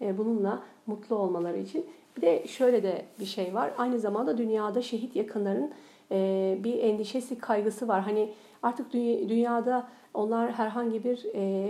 [0.00, 1.86] E, bununla mutlu olmaları için.
[2.16, 3.72] Bir de şöyle de bir şey var.
[3.78, 5.72] Aynı zamanda dünyada şehit yakınların
[6.12, 8.02] e, bir endişesi, kaygısı var.
[8.02, 11.68] Hani artık dünyada onlar herhangi bir e,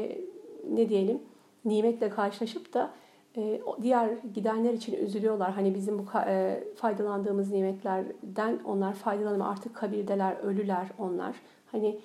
[0.70, 1.18] ne diyelim
[1.64, 2.90] nimetle karşılaşıp da
[3.36, 5.52] e, diğer gidenler için üzülüyorlar.
[5.52, 9.50] Hani bizim bu e, faydalandığımız nimetlerden onlar faydalanamıyor.
[9.50, 11.36] Artık kabirdeler, ölüler onlar.
[11.72, 11.98] Hani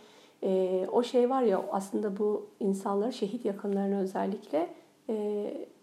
[0.43, 4.69] e, o şey var ya aslında bu insanları şehit yakınlarını özellikle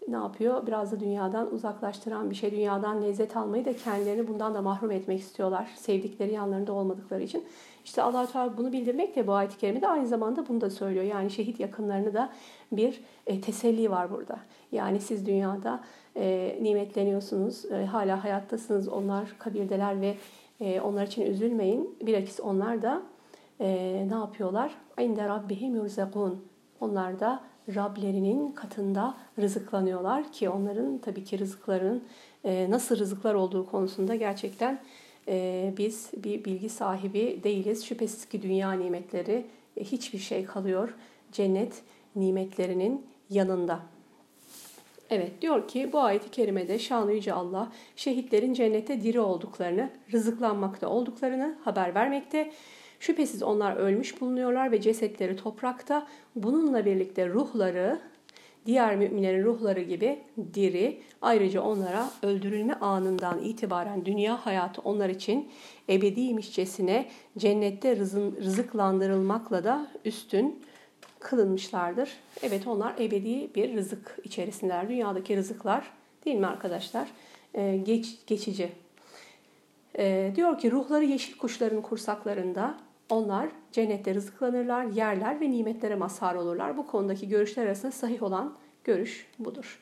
[0.07, 0.67] ne yapıyor?
[0.67, 2.51] Biraz da dünyadan uzaklaştıran bir şey.
[2.51, 5.69] Dünyadan lezzet almayı da kendilerini bundan da mahrum etmek istiyorlar.
[5.75, 7.43] Sevdikleri yanlarında olmadıkları için.
[7.85, 11.05] İşte allah Teala bunu bildirmek de bu ayet-i kerimede aynı zamanda bunu da söylüyor.
[11.05, 12.29] Yani şehit yakınlarını da
[12.71, 14.39] bir e, teselli var burada.
[14.71, 15.79] Yani siz dünyada
[16.15, 20.15] e, nimetleniyorsunuz, e, hala hayattasınız, onlar kabirdeler ve
[20.59, 21.97] e, onlar için üzülmeyin.
[22.01, 23.01] Bilakis onlar da
[23.59, 23.67] e,
[24.09, 24.71] ne yapıyorlar?
[24.99, 26.45] İnde rabbihim yurzakun.
[26.81, 27.39] Onlar da
[27.75, 32.03] Rablerinin katında rızıklanıyorlar ki onların tabii ki rızıkların
[32.43, 34.81] e, nasıl rızıklar olduğu konusunda gerçekten
[35.27, 37.85] e, biz bir bilgi sahibi değiliz.
[37.85, 39.45] Şüphesiz ki dünya nimetleri
[39.77, 40.93] e, hiçbir şey kalıyor
[41.31, 41.81] cennet
[42.15, 43.79] nimetlerinin yanında.
[45.09, 51.57] Evet diyor ki bu ayeti kerimede şanlı yüce Allah şehitlerin cennette diri olduklarını, rızıklanmakta olduklarını
[51.63, 52.51] haber vermekte.
[53.01, 56.07] Şüphesiz onlar ölmüş bulunuyorlar ve cesetleri toprakta.
[56.35, 57.99] Bununla birlikte ruhları
[58.65, 60.19] diğer müminlerin ruhları gibi
[60.53, 61.01] diri.
[61.21, 65.49] Ayrıca onlara öldürülme anından itibaren dünya hayatı onlar için
[65.89, 70.63] ebediymişçesine cennette rızıklandırılmakla da üstün
[71.19, 72.09] kılınmışlardır.
[72.43, 74.89] Evet onlar ebedi bir rızık içerisindeler.
[74.89, 75.91] Dünyadaki rızıklar
[76.25, 77.07] değil mi arkadaşlar?
[77.53, 78.69] Ee, geç, geçici.
[79.97, 86.77] Ee, diyor ki ruhları yeşil kuşların kursaklarında onlar cennette rızıklanırlar, yerler ve nimetlere mazhar olurlar.
[86.77, 89.79] Bu konudaki görüşler arasında sahih olan görüş budur.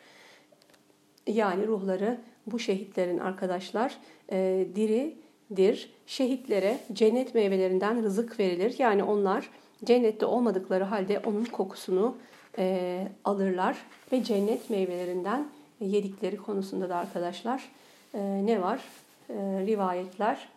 [1.28, 3.98] Yani ruhları bu şehitlerin arkadaşlar
[4.32, 5.90] e, diridir.
[6.08, 8.76] Şehitlere cennet meyvelerinden rızık verilir.
[8.78, 9.50] Yani onlar
[9.86, 12.18] cennette olmadıkları halde onun kokusunu
[12.58, 13.78] e, alırlar
[14.12, 15.48] ve cennet meyvelerinden
[15.80, 17.70] yedikleri konusunda da arkadaşlar
[18.14, 18.84] e, ne var?
[19.30, 19.34] E,
[19.66, 20.50] rivayetler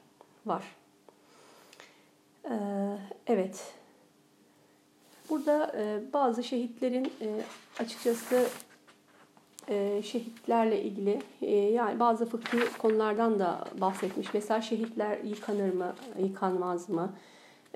[0.46, 0.62] var.
[2.44, 2.54] E,
[3.26, 3.74] evet.
[5.30, 7.28] Burada e, bazı şehitlerin e,
[7.78, 8.46] açıkçası
[9.68, 14.34] e, şehitlerle ilgili e, yani bazı fıkhi konulardan da bahsetmiş.
[14.34, 17.12] Mesela şehitler yıkanır mı, yıkanmaz mı?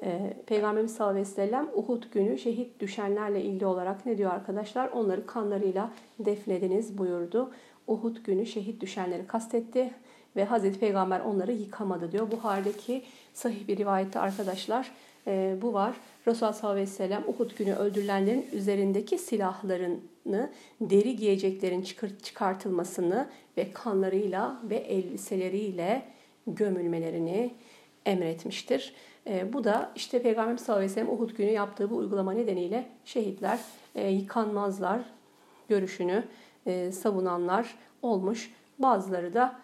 [0.03, 4.89] E, Peygamberimiz sallallahu aleyhi ve sellem Uhud günü şehit düşenlerle ilgili olarak ne diyor arkadaşlar?
[4.89, 7.51] Onları kanlarıyla defnediniz buyurdu.
[7.87, 9.91] Uhud günü şehit düşenleri kastetti
[10.37, 12.31] ve Hazreti Peygamber onları yıkamadı diyor.
[12.31, 13.05] Bu haldeki
[13.37, 14.91] sahih bir rivayette arkadaşlar
[15.27, 15.97] e, bu var.
[16.27, 21.83] Resulullah sallallahu aleyhi ve sellem Uhud günü öldürülenlerin üzerindeki silahlarını, deri giyeceklerin
[22.23, 26.03] çıkartılmasını ve kanlarıyla ve elbiseleriyle
[26.47, 27.55] gömülmelerini
[28.07, 28.95] emretmiştir.
[29.27, 32.87] E, bu da işte Peygamber sallallahu aleyhi ve sellem Uhud günü yaptığı bu uygulama nedeniyle
[33.05, 33.59] şehitler
[33.95, 35.01] e, yıkanmazlar
[35.69, 36.25] görüşünü
[36.67, 39.57] e, savunanlar olmuş Bazıları da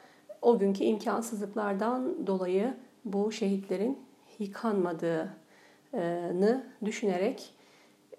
[0.43, 3.99] o günkü imkansızlıklardan dolayı bu şehitlerin
[4.39, 7.55] yıkanmadığını düşünerek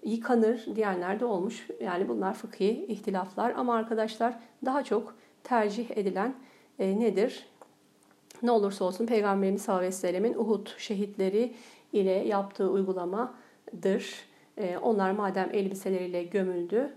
[0.04, 1.67] yıkanır diyenler de olmuş.
[1.82, 6.36] Yani bunlar fıkhi ihtilaflar ama arkadaşlar daha çok tercih edilen
[6.80, 7.46] e, nedir?
[8.43, 11.54] Ne olursa olsun Peygamberimiz sallallahu aleyhi ve sellemin Uhud şehitleri
[11.93, 14.15] ile yaptığı uygulamadır.
[14.58, 16.93] E, onlar madem elbiseleriyle gömüldü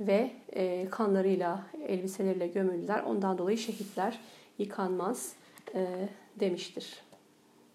[0.00, 4.18] ve e, kanlarıyla elbiseleriyle gömüldüler ondan dolayı şehitler
[4.58, 5.34] yıkanmaz
[6.40, 7.09] demiştir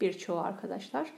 [0.02, 1.10] birçoğu arkadaşlar.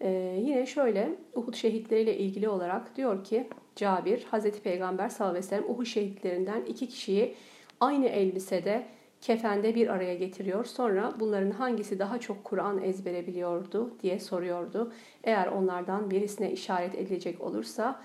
[0.00, 5.48] Ee, yine şöyle Uhud şehitleriyle ilgili olarak diyor ki Cabir, Hazreti Peygamber sallallahu aleyhi ve
[5.48, 7.34] sellem Uhud şehitlerinden iki kişiyi
[7.80, 8.86] aynı elbisede
[9.20, 10.64] kefende bir araya getiriyor.
[10.64, 14.92] Sonra bunların hangisi daha çok Kur'an ezbere biliyordu diye soruyordu.
[15.24, 18.00] Eğer onlardan birisine işaret edilecek olursa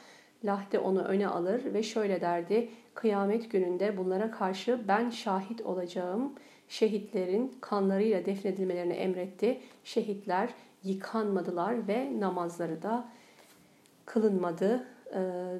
[0.45, 2.69] Lahde onu öne alır ve şöyle derdi.
[2.93, 6.33] Kıyamet gününde bunlara karşı ben şahit olacağım.
[6.73, 9.59] Şehitlerin kanlarıyla defnedilmelerini emretti.
[9.83, 10.49] Şehitler
[10.83, 13.09] yıkanmadılar ve namazları da
[14.05, 15.19] kılınmadı e,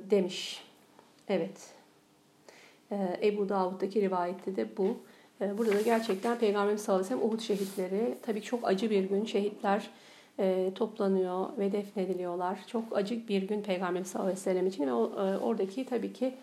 [0.10, 0.64] demiş.
[1.28, 1.74] Evet.
[2.92, 4.98] E, Ebu Davud'daki rivayette de bu.
[5.42, 9.04] E, burada da gerçekten Peygamberimiz sallallahu aleyhi ve sellem Uhud şehitleri tabii çok acı bir
[9.04, 9.26] gün.
[9.26, 9.90] Şehitler
[10.40, 12.60] e, toplanıyor ve defnediliyorlar.
[12.68, 16.14] Çok acı bir gün Peygamberimiz sallallahu aleyhi ve sellem için ve o, e, oradaki tabii
[16.14, 16.34] ki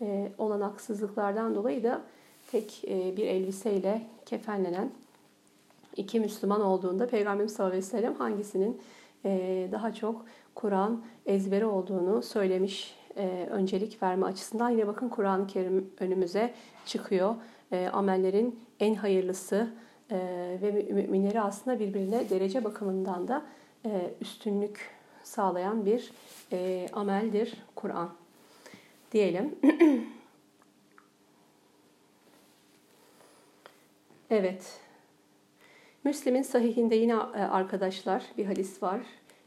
[0.00, 2.02] e, olanaksızlıklardan dolayı da
[2.50, 4.90] tek e, bir elbiseyle kefenlenen
[5.96, 8.80] iki Müslüman olduğunda Peygamberimiz sallallahu aleyhi ve sellem hangisinin
[9.24, 14.70] e, daha çok Kur'an ezberi olduğunu söylemiş e, öncelik verme açısından.
[14.70, 16.54] Yine bakın Kur'an-ı Kerim önümüze
[16.86, 17.34] çıkıyor.
[17.92, 19.70] Amellerin en hayırlısı
[20.62, 23.42] ve müminleri aslında birbirine derece bakımından da
[24.20, 24.90] üstünlük
[25.22, 26.12] sağlayan bir
[26.92, 28.10] ameldir Kur'an
[29.12, 29.54] diyelim.
[34.34, 34.80] evet.
[36.04, 39.00] Müslim'in sahihinde yine e, arkadaşlar bir hadis var.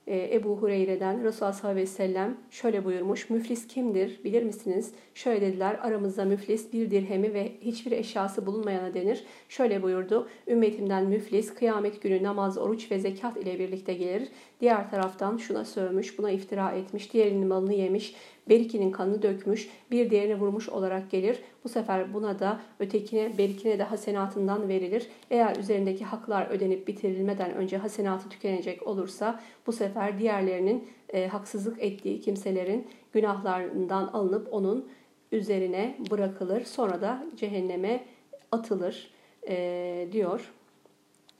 [0.07, 3.29] E, Ebu Hureyre'den Resulullah sallallahu aleyhi ve sellem şöyle buyurmuş.
[3.29, 4.91] Müflis kimdir bilir misiniz?
[5.13, 9.23] Şöyle dediler aramızda müflis bir dirhemi ve hiçbir eşyası bulunmayana denir.
[9.49, 10.27] Şöyle buyurdu.
[10.47, 14.27] Ümmetimden müflis kıyamet günü namaz, oruç ve zekat ile birlikte gelir.
[14.61, 18.15] Diğer taraftan şuna sövmüş, buna iftira etmiş, diğerinin malını yemiş,
[18.49, 21.39] berikinin kanını dökmüş, bir diğerine vurmuş olarak gelir.
[21.67, 25.07] Bu sefer buna da ötekine, berikine de hasenatından verilir.
[25.31, 32.21] Eğer üzerindeki haklar ödenip bitirilmeden önce hasenatı tükenecek olursa bu sefer diğerlerinin e, haksızlık ettiği
[32.21, 34.89] kimselerin günahlarından alınıp onun
[35.31, 36.65] üzerine bırakılır.
[36.65, 38.03] Sonra da cehenneme
[38.51, 39.11] atılır
[39.47, 40.53] e, diyor.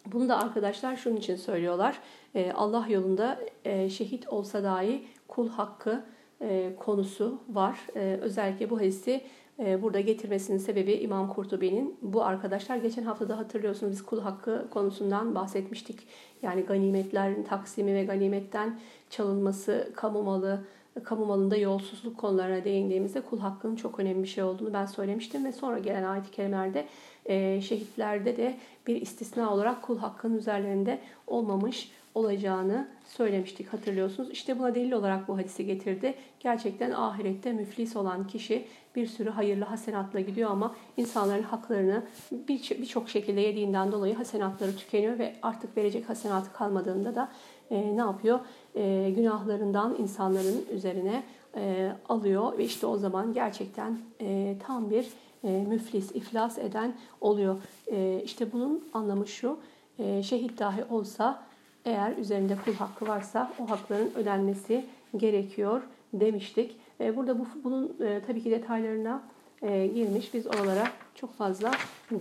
[0.05, 1.99] Bunu da arkadaşlar şunun için söylüyorlar.
[2.35, 6.05] E, Allah yolunda e, şehit olsa dahi kul hakkı
[6.41, 7.79] e, konusu var.
[7.95, 9.21] E, özellikle bu hadisi
[9.57, 11.97] burada getirmesinin sebebi İmam Kurtubi'nin.
[12.01, 15.99] Bu arkadaşlar geçen hafta da hatırlıyorsunuz biz kul hakkı konusundan bahsetmiştik.
[16.41, 20.63] Yani ganimetlerin taksimi ve ganimetten çalınması, kamu malı,
[21.03, 25.51] kamu malında yolsuzluk konularına değindiğimizde kul hakkının çok önemli bir şey olduğunu ben söylemiştim ve
[25.51, 26.87] sonra gelen ayet-i kerimelerde
[27.27, 34.31] e, şehitlerde de bir istisna olarak kul hakkının üzerlerinde olmamış olacağını söylemiştik hatırlıyorsunuz.
[34.31, 36.13] İşte buna delil olarak bu hadisi getirdi.
[36.39, 42.03] Gerçekten ahirette müflis olan kişi bir sürü hayırlı hasenatla gidiyor ama insanların haklarını
[42.51, 47.31] birçok şekilde yediğinden dolayı hasenatları tükeniyor ve artık verecek hasenatı kalmadığında da
[47.71, 48.39] e, ne yapıyor?
[48.75, 51.23] E, günahlarından insanların üzerine
[51.55, 55.07] e, alıyor ve işte o zaman gerçekten e, tam bir
[55.43, 57.57] e, müflis, iflas eden oluyor.
[57.91, 59.59] E, işte bunun anlamı şu,
[59.99, 61.43] e, şehit dahi olsa
[61.85, 64.85] eğer üzerinde kul hakkı varsa o hakların ödenmesi
[65.17, 65.81] gerekiyor
[66.13, 66.75] demiştik.
[66.99, 69.23] E, burada bu, bunun e, tabii ki detaylarına
[69.61, 70.33] e, girmiş.
[70.33, 71.71] Biz oralara çok fazla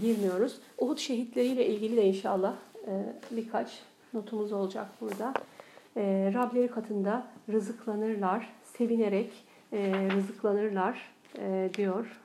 [0.00, 0.58] girmiyoruz.
[0.78, 2.54] Uhud şehitleriyle ilgili de inşallah
[3.30, 3.78] birkaç
[4.14, 5.34] notumuz olacak burada.
[6.34, 9.32] Rableri katında rızıklanırlar, sevinerek
[10.12, 11.12] rızıklanırlar
[11.76, 12.20] diyor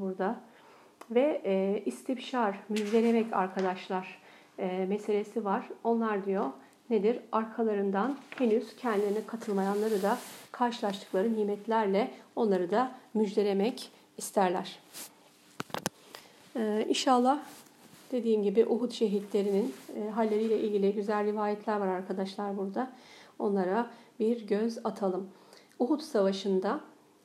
[0.00, 0.40] burada.
[1.10, 4.18] Ve istibşar, müjdelemek arkadaşlar
[4.88, 5.68] meselesi var.
[5.84, 6.50] Onlar diyor
[6.90, 7.18] nedir?
[7.32, 10.18] Arkalarından henüz kendilerine katılmayanları da
[10.52, 14.78] karşılaştıkları nimetlerle onları da müjdelemek isterler.
[16.56, 17.38] Ee, inşallah
[18.12, 22.92] dediğim gibi Uhud şehitlerinin e, halleriyle ilgili güzel rivayetler var arkadaşlar burada.
[23.38, 23.90] Onlara
[24.20, 25.28] bir göz atalım.
[25.78, 26.80] Uhud Savaşı'nda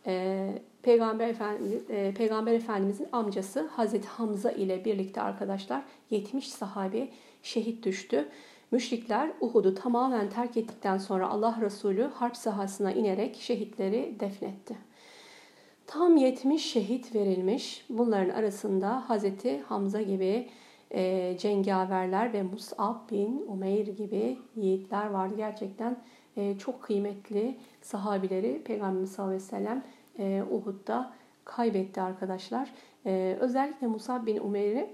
[0.08, 0.48] e,
[0.82, 7.10] Peygamber, Efendi, e, Peygamber Efendimizin amcası Hazreti Hamza ile birlikte arkadaşlar 70 sahabe
[7.44, 8.30] şehit düştü.
[8.72, 14.76] Müşrikler Uhud'u tamamen terk ettikten sonra Allah Resulü harp sahasına inerek şehitleri defnetti.
[15.88, 17.86] Tam 70 şehit verilmiş.
[17.90, 20.50] Bunların arasında Hazreti Hamza gibi
[20.92, 25.34] e, cengaverler ve Mus'ab bin Umeyr gibi yiğitler vardı.
[25.38, 25.98] Gerçekten
[26.60, 29.84] çok kıymetli sahabileri Peygamberimiz sallallahu aleyhi ve sellem
[30.20, 31.12] e, Uhud'da
[31.46, 32.74] kaybetti arkadaşlar.
[33.06, 34.90] E, özellikle Mus'ab bin Umeyr'i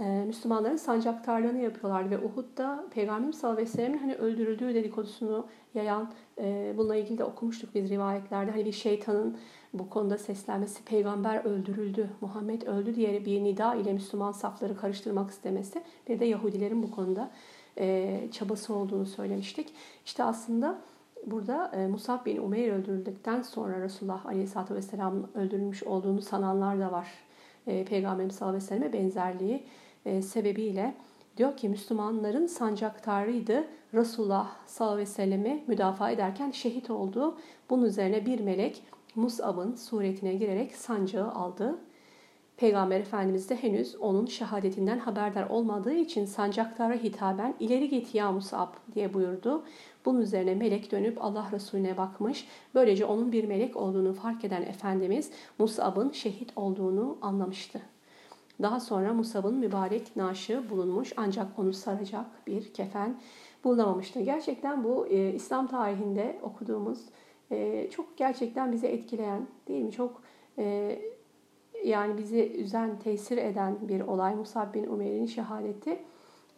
[0.00, 6.12] e, Müslümanların sancaktarlığını yapıyorlardı ve Uhud'da Peygamberimiz sallallahu aleyhi ve sellem'in hani öldürüldüğü dedikodusunu yayan
[6.38, 8.50] e, bununla ilgili de okumuştuk biz rivayetlerde.
[8.50, 9.36] Hani bir şeytanın
[9.74, 15.82] bu konuda seslenmesi, peygamber öldürüldü, Muhammed öldü diye bir nida ile Müslüman safları karıştırmak istemesi
[16.08, 17.30] bir de Yahudilerin bu konuda
[17.78, 19.74] e, çabası olduğunu söylemiştik.
[20.04, 20.78] İşte aslında
[21.26, 27.08] burada e, Musab bin Umeyr öldürüldükten sonra Resulullah Aleyhisselatü Vesselam'ın öldürülmüş olduğunu sananlar da var.
[27.66, 29.64] E, Peygamberimiz sallallahu aleyhi ve benzerliği
[30.06, 30.94] e, sebebiyle
[31.36, 33.64] diyor ki Müslümanların sancaktarıydı.
[33.94, 37.38] Resulullah sallallahu aleyhi ve sellemi müdafaa ederken şehit oldu.
[37.70, 38.82] Bunun üzerine bir melek
[39.14, 41.78] Mus'ab'ın suretine girerek sancağı aldı.
[42.56, 48.68] Peygamber Efendimiz de henüz onun şehadetinden haberdar olmadığı için sancaktara hitaben ileri git ya Mus'ab
[48.94, 49.64] diye buyurdu.
[50.04, 52.48] Bunun üzerine melek dönüp Allah Resulüne bakmış.
[52.74, 57.80] Böylece onun bir melek olduğunu fark eden Efendimiz Mus'ab'ın şehit olduğunu anlamıştı.
[58.62, 63.20] Daha sonra Musab'ın mübarek naşı bulunmuş ancak onu saracak bir kefen
[63.64, 64.20] bulunamamıştı.
[64.20, 66.98] Gerçekten bu e, İslam tarihinde okuduğumuz
[67.50, 69.92] e, çok gerçekten bizi etkileyen değil mi?
[69.92, 70.22] Çok
[70.58, 70.98] e,
[71.84, 75.98] yani bizi üzen, tesir eden bir olay Musab bin Umeyr'in şehadeti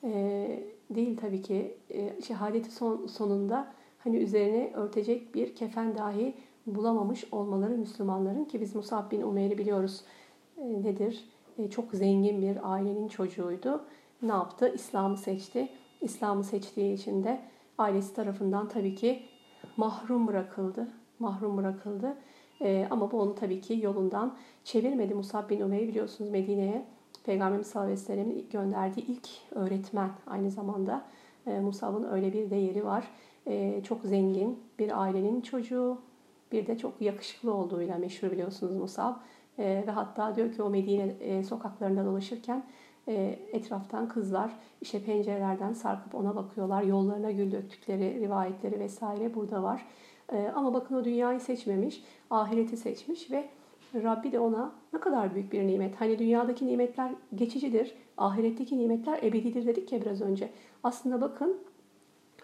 [0.04, 0.60] e,
[0.90, 1.78] değil tabii ki.
[1.90, 6.34] E, şehadeti son, sonunda hani üzerine örtecek bir kefen dahi
[6.66, 10.04] bulamamış olmaları Müslümanların ki biz Musab bin Umeyr'i biliyoruz
[10.58, 11.24] e, nedir?
[11.58, 13.84] E, çok zengin bir ailenin çocuğuydu.
[14.22, 14.72] Ne yaptı?
[14.74, 15.68] İslam'ı seçti.
[16.00, 17.40] İslam'ı seçtiği için de
[17.78, 19.22] ailesi tarafından tabii ki
[19.76, 20.88] mahrum bırakıldı.
[21.18, 22.16] Mahrum bırakıldı.
[22.60, 25.14] E, ama bu onu tabii ki yolundan çevirmedi.
[25.14, 26.84] Musab bin Umeyr biliyorsunuz Medine'ye
[27.24, 31.04] Peygamberimiz sallallahu aleyhi ve sellem'in gönderdiği ilk öğretmen aynı zamanda.
[31.46, 33.08] E, Musab'ın öyle bir değeri var.
[33.46, 35.98] E, çok zengin bir ailenin çocuğu.
[36.52, 39.14] Bir de çok yakışıklı olduğuyla meşhur biliyorsunuz Musab.
[39.58, 42.64] E, ve hatta diyor ki o Medine e, sokaklarında dolaşırken
[43.08, 46.82] e, etraftan kızlar işte pencerelerden sarkıp ona bakıyorlar.
[46.82, 49.86] Yollarına gül döktükleri rivayetleri vesaire burada var.
[50.32, 53.48] E, ama bakın o dünyayı seçmemiş, ahireti seçmiş ve
[53.94, 56.00] Rabbi de ona ne kadar büyük bir nimet.
[56.00, 60.50] Hani dünyadaki nimetler geçicidir, ahiretteki nimetler ebedidir dedik ya biraz önce.
[60.84, 61.56] Aslında bakın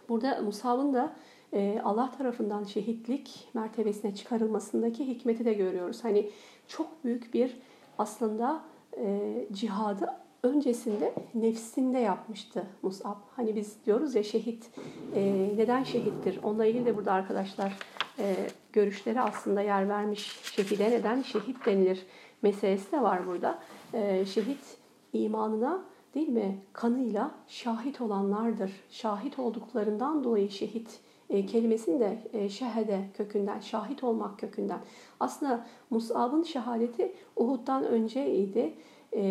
[0.08, 1.12] burada Musab'ın da
[1.52, 6.04] e, Allah tarafından şehitlik mertebesine çıkarılmasındaki hikmeti de görüyoruz.
[6.04, 6.30] Hani
[6.68, 7.56] çok büyük bir
[7.98, 8.62] aslında
[8.96, 13.16] e, cihadı öncesinde nefsinde yapmıştı Musab.
[13.36, 14.70] Hani biz diyoruz ya şehit
[15.14, 16.40] e, neden şehittir?
[16.42, 17.78] Onunla ilgili de burada arkadaşlar
[18.18, 18.36] e,
[18.72, 20.40] görüşleri aslında yer vermiş.
[20.42, 22.06] Şehide neden şehit denilir
[22.42, 23.58] meselesi de var burada.
[23.92, 24.78] E, şehit
[25.12, 25.84] imanına
[26.14, 28.70] değil mi kanıyla şahit olanlardır.
[28.90, 34.80] Şahit olduklarından dolayı şehit e, kelimesinin de e, şehede kökünden, şahit olmak kökünden.
[35.20, 38.74] Aslında Mus'ab'ın şehadeti Uhud'dan önceydi.
[39.12, 39.22] E,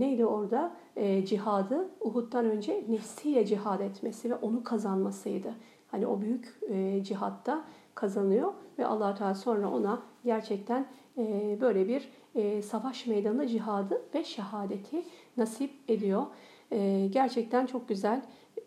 [0.00, 0.76] neydi orada?
[0.96, 5.54] E, cihadı Uhud'dan önce nefsiyle cihad etmesi ve onu kazanmasıydı.
[5.88, 7.64] Hani o büyük e, cihatta
[7.94, 10.86] kazanıyor ve allah Teala sonra ona gerçekten
[11.18, 15.02] e, böyle bir e, savaş meydanında cihadı ve şehadeti
[15.36, 16.26] nasip ediyor.
[16.72, 18.22] E, gerçekten çok güzel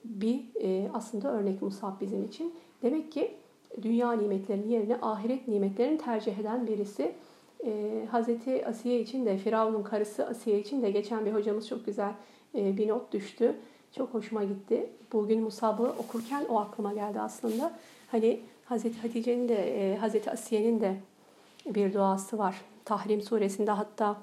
[0.05, 2.53] bir e, aslında örnek Musab bizim için.
[2.81, 3.31] Demek ki
[3.81, 7.15] dünya nimetlerinin yerine ahiret nimetlerini tercih eden birisi.
[7.65, 12.11] E, Hazreti Asiye için de Firavun'un karısı Asiye için de geçen bir hocamız çok güzel
[12.55, 13.55] e, bir not düştü.
[13.97, 14.89] Çok hoşuma gitti.
[15.13, 17.71] Bugün Musab'ı okurken o aklıma geldi aslında.
[18.11, 20.95] Hani Hazreti Hatice'nin de e, Hazreti Asiye'nin de
[21.65, 22.61] bir duası var.
[22.85, 24.17] Tahrim suresinde hatta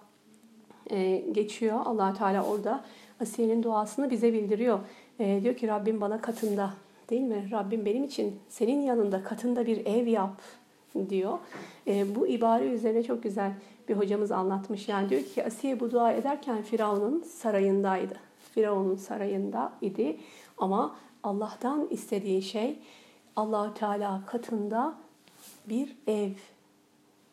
[0.91, 1.78] e, geçiyor.
[1.84, 2.84] allah Teala orada
[3.20, 4.78] Asiye'nin duasını bize bildiriyor.
[5.18, 6.70] E, diyor ki Rabbim bana katında
[7.11, 7.49] Değil mi?
[7.53, 10.30] Rabbim benim için senin yanında katında bir ev yap
[11.09, 11.39] diyor.
[11.86, 13.53] E, bu ibare üzerine çok güzel
[13.89, 14.89] bir hocamız anlatmış.
[14.89, 18.14] Yani diyor ki Asiye bu dua ederken Firavun'un sarayındaydı.
[18.55, 20.16] Firavun'un sarayında idi
[20.59, 22.78] ama Allah'tan istediği şey
[23.36, 24.95] allah Teala katında
[25.68, 26.30] bir ev.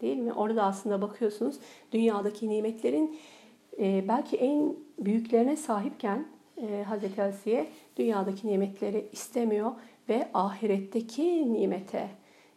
[0.01, 0.33] Değil mi?
[0.33, 1.55] Orada aslında bakıyorsunuz
[1.91, 3.17] dünyadaki nimetlerin
[3.79, 6.25] e, belki en büyüklerine sahipken
[6.57, 9.71] e, Hazreti Asiye dünyadaki nimetleri istemiyor
[10.09, 12.09] ve ahiretteki nimete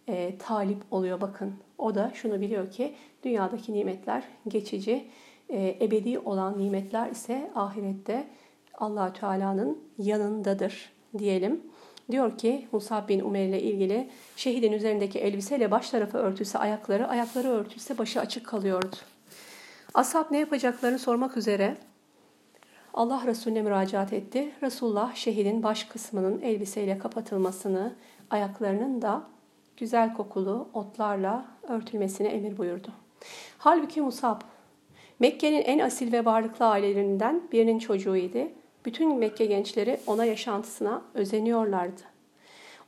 [0.08, 1.20] e, talip oluyor.
[1.20, 5.08] Bakın o da şunu biliyor ki dünyadaki nimetler geçici,
[5.48, 8.26] e, ebedi olan nimetler ise ahirette
[8.74, 11.62] allah Teala'nın yanındadır diyelim.
[12.10, 17.48] Diyor ki Musab bin Umer ile ilgili şehidin üzerindeki elbiseyle baş tarafı örtülse ayakları, ayakları
[17.48, 18.96] örtülse başı açık kalıyordu.
[19.94, 21.76] Ashab ne yapacaklarını sormak üzere
[22.94, 24.52] Allah Resulüne müracaat etti.
[24.62, 27.94] Resulullah şehidin baş kısmının elbiseyle kapatılmasını,
[28.30, 29.22] ayaklarının da
[29.78, 32.88] güzel kokulu otlarla örtülmesine emir buyurdu.
[33.58, 34.40] Halbuki Musab,
[35.18, 38.38] Mekke'nin en asil ve varlıklı ailelerinden birinin çocuğuydu.
[38.84, 42.02] Bütün Mekke gençleri ona yaşantısına özeniyorlardı.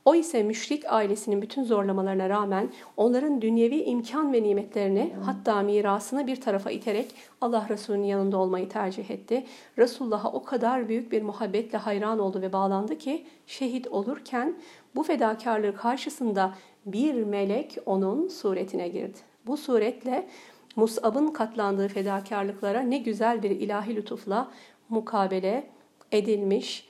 [0.05, 6.41] O ise müşrik ailesinin bütün zorlamalarına rağmen onların dünyevi imkan ve nimetlerini hatta mirasını bir
[6.41, 9.45] tarafa iterek Allah Resulü'nün yanında olmayı tercih etti.
[9.77, 14.55] Resulullah'a o kadar büyük bir muhabbetle hayran oldu ve bağlandı ki şehit olurken
[14.95, 16.53] bu fedakarlığı karşısında
[16.85, 19.17] bir melek onun suretine girdi.
[19.47, 20.27] Bu suretle
[20.75, 24.51] Mus'ab'ın katlandığı fedakarlıklara ne güzel bir ilahi lütufla
[24.89, 25.69] mukabele
[26.11, 26.87] edilmiş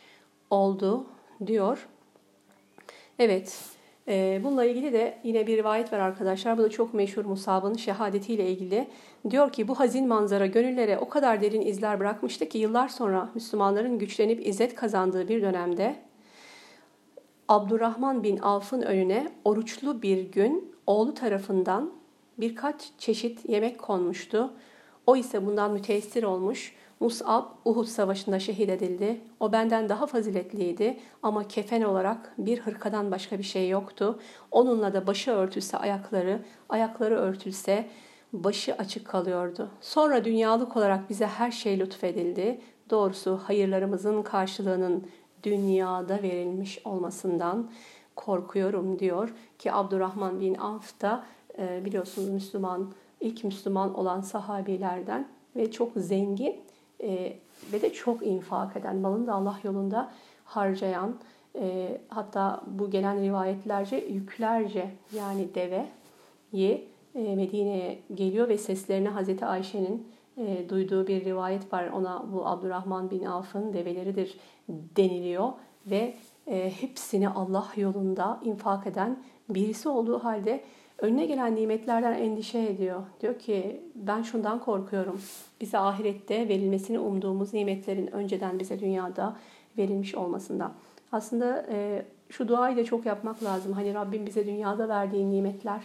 [0.50, 1.06] oldu
[1.46, 1.88] diyor.
[3.20, 3.60] Evet,
[4.08, 6.58] e, bununla ilgili de yine bir rivayet var arkadaşlar.
[6.58, 8.88] Bu da çok meşhur Musab'ın şehadetiyle ilgili.
[9.30, 14.00] Diyor ki bu hazin manzara gönüllere o kadar derin izler bırakmıştı ki yıllar sonra Müslümanların
[14.00, 15.96] güçlenip izzet kazandığı bir dönemde
[17.52, 21.92] Abdurrahman bin Avf'ın önüne oruçlu bir gün oğlu tarafından
[22.38, 24.54] birkaç çeşit yemek konmuştu.
[25.08, 26.76] O ise bundan müteessir olmuş.
[27.00, 29.22] Mus'ab Uhud Savaşı'nda şehit edildi.
[29.40, 34.20] O benden daha faziletliydi ama kefen olarak bir hırkadan başka bir şey yoktu.
[34.52, 37.90] Onunla da başı örtülse ayakları, ayakları örtülse
[38.34, 39.70] başı açık kalıyordu.
[39.82, 42.62] Sonra dünyalık olarak bize her şey lütfedildi.
[42.90, 45.08] Doğrusu hayırlarımızın karşılığının
[45.44, 47.70] dünyada verilmiş olmasından
[48.16, 51.24] korkuyorum diyor ki Abdurrahman bin Avf da
[51.58, 56.56] e, biliyorsunuz Müslüman, ilk Müslüman olan sahabilerden ve çok zengin
[57.04, 57.34] e,
[57.74, 60.12] ve de çok infak eden, malını da Allah yolunda
[60.46, 61.16] harcayan,
[61.56, 70.08] e, hatta bu gelen rivayetlerce yüklerce yani deveyi e, Medine'ye geliyor ve seslerini Hazreti Ayşe'nin
[70.48, 71.88] e, duyduğu bir rivayet var.
[71.88, 74.38] Ona bu Abdurrahman bin Avf'ın develeridir
[74.70, 75.50] deniliyor
[75.86, 76.14] ve
[76.48, 80.64] e, hepsini Allah yolunda infak eden birisi olduğu halde
[80.98, 83.02] önüne gelen nimetlerden endişe ediyor.
[83.22, 85.22] Diyor ki ben şundan korkuyorum.
[85.62, 89.36] Bize ahirette verilmesini umduğumuz nimetlerin önceden bize dünyada
[89.78, 90.74] verilmiş olmasından.
[91.12, 93.74] Aslında e, şu duayı da çok yapmak lazım.
[93.74, 95.82] Hani Rabbim bize dünyada verdiği nimetler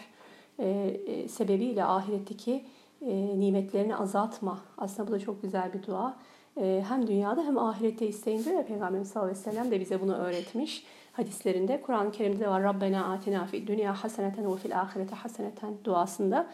[0.59, 0.69] e,
[1.07, 2.65] e, sebebiyle ahiretteki
[3.03, 4.59] e, nimetlerini azaltma.
[4.79, 6.17] Aslında bu da çok güzel bir dua.
[6.61, 10.01] E, hem dünyada hem ahirette isteyin diyor ya Peygamberimiz sallallahu aleyhi ve sellem de bize
[10.01, 11.83] bunu öğretmiş hadislerinde.
[11.83, 16.47] Kur'an-ı Kerim'de de var Rabbena atina fi dünya haseneten ve fil ahirete haseneten duasında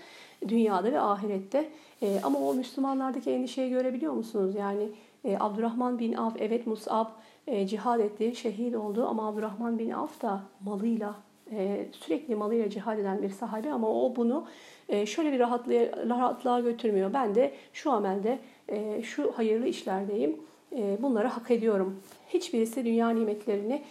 [0.49, 1.70] dünyada ve ahirette.
[2.03, 4.55] E, ama o Müslümanlardaki endişeyi görebiliyor musunuz?
[4.55, 4.88] Yani
[5.24, 7.07] e, Abdurrahman bin Avf evet Mus'ab
[7.47, 11.14] e, cihad etti, şehit oldu ama Abdurrahman bin Avf da malıyla
[11.53, 14.46] e, sürekli malıyla cihad eden bir sahabe ama o bunu
[14.88, 17.12] e, şöyle bir rahatlığa, rahatlığa götürmüyor.
[17.12, 18.38] Ben de şu amelde
[18.68, 20.40] e, şu hayırlı işlerdeyim.
[20.76, 22.00] E, bunları hak ediyorum.
[22.28, 23.82] Hiçbirisi dünya nimetlerini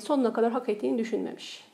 [0.00, 1.64] sonuna kadar hak ettiğini düşünmemiş.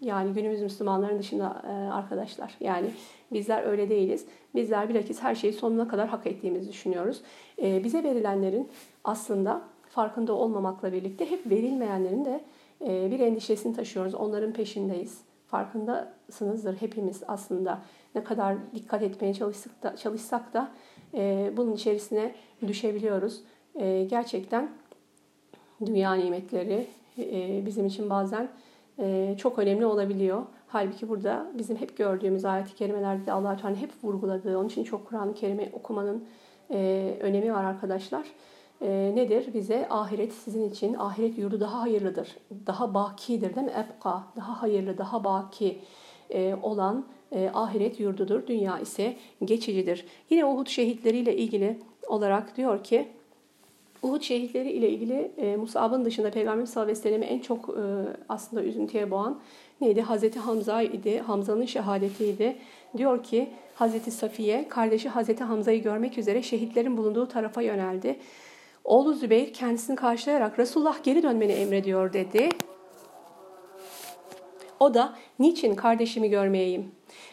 [0.00, 2.54] Yani günümüz Müslümanların dışında arkadaşlar.
[2.60, 2.86] Yani
[3.32, 4.26] bizler öyle değiliz.
[4.54, 7.22] Bizler bilakis her şeyi sonuna kadar hak ettiğimizi düşünüyoruz.
[7.58, 8.68] Bize verilenlerin
[9.04, 12.40] aslında farkında olmamakla birlikte hep verilmeyenlerin de
[12.80, 14.14] bir endişesini taşıyoruz.
[14.14, 15.20] Onların peşindeyiz.
[15.46, 17.82] Farkındasınızdır hepimiz aslında
[18.14, 20.70] ne kadar dikkat etmeye çalışsak da, çalışsak da
[21.56, 22.34] bunun içerisine
[22.66, 23.40] düşebiliyoruz.
[24.08, 24.70] gerçekten
[25.86, 26.86] dünya nimetleri,
[27.18, 28.48] e, bizim için bazen
[28.98, 30.42] e, çok önemli olabiliyor.
[30.68, 35.08] Halbuki burada bizim hep gördüğümüz ayet-i kerimelerde de allah Teala hep vurguladığı, onun için çok
[35.08, 36.24] Kur'an-ı Kerim'i okumanın
[36.70, 38.26] e, önemi var arkadaşlar.
[38.80, 39.54] Nedir?
[39.54, 43.72] Bize ahiret sizin için, ahiret yurdu daha hayırlıdır, daha bakidir değil mi?
[43.76, 45.78] Ebka, daha hayırlı, daha baki
[46.62, 47.06] olan
[47.54, 48.46] ahiret yurdudur.
[48.46, 50.06] Dünya ise geçicidir.
[50.30, 51.78] Yine Uhud şehitleriyle ilgili
[52.08, 53.08] olarak diyor ki,
[54.02, 57.82] Uhud şehitleri ile ilgili e, Musab'ın dışında Peygamber sallallahu aleyhi ve en çok e,
[58.28, 59.40] aslında üzüntüye boğan
[59.80, 60.02] neydi?
[60.02, 61.18] Hazreti Hamza idi.
[61.18, 62.56] Hamza'nın şehadetiydi.
[62.96, 68.16] Diyor ki Hazreti Safiye kardeşi Hazreti Hamza'yı görmek üzere şehitlerin bulunduğu tarafa yöneldi.
[68.84, 72.48] Oğlu Zübeyir kendisini karşılayarak Resulullah geri dönmeni emrediyor dedi.
[74.80, 76.92] O da niçin kardeşimi görmeyeyim?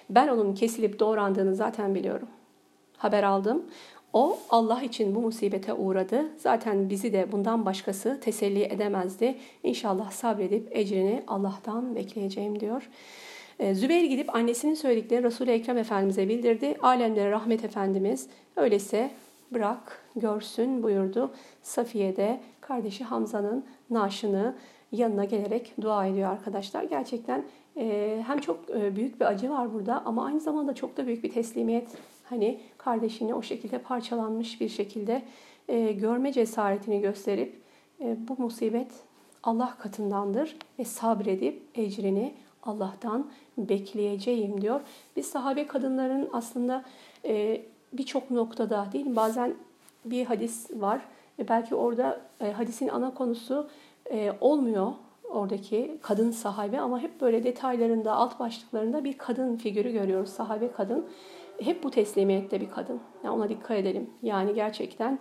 [0.09, 2.27] Ben onun kesilip doğrandığını zaten biliyorum.
[2.97, 3.65] Haber aldım.
[4.13, 6.25] O Allah için bu musibete uğradı.
[6.37, 9.35] Zaten bizi de bundan başkası teselli edemezdi.
[9.63, 12.89] İnşallah sabredip ecrini Allah'tan bekleyeceğim diyor.
[13.59, 16.75] Ee, Zübeyir gidip annesinin söylediklerini Resul-i Ekrem Efendimiz'e bildirdi.
[16.81, 19.11] Alemlere rahmet Efendimiz öyleyse
[19.53, 21.31] bırak görsün buyurdu.
[21.61, 24.55] Safiye de kardeşi Hamza'nın naaşını
[24.91, 26.83] yanına gelerek dua ediyor arkadaşlar.
[26.83, 27.43] Gerçekten
[27.77, 31.23] e, hem çok e, büyük bir acı var burada ama aynı zamanda çok da büyük
[31.23, 31.87] bir teslimiyet.
[32.23, 35.21] Hani kardeşini o şekilde parçalanmış bir şekilde
[35.67, 37.61] e, görme cesaretini gösterip
[37.99, 38.91] bu musibet
[39.43, 42.33] Allah katındandır ve sabredip ecrini
[42.63, 44.81] Allah'tan bekleyeceğim diyor.
[45.15, 46.85] Biz sahabe kadınların aslında
[47.93, 49.15] birçok noktada değil mi?
[49.15, 49.53] Bazen
[50.05, 51.01] bir hadis var
[51.39, 53.69] ve belki orada e, hadisin ana konusu
[54.11, 54.93] e, olmuyor
[55.29, 60.29] oradaki kadın sahabe ama hep böyle detaylarında, alt başlıklarında bir kadın figürü görüyoruz.
[60.29, 61.05] Sahabe kadın.
[61.59, 62.99] Hep bu teslimiyette bir kadın.
[63.23, 64.09] Yani ona dikkat edelim.
[64.23, 65.19] Yani gerçekten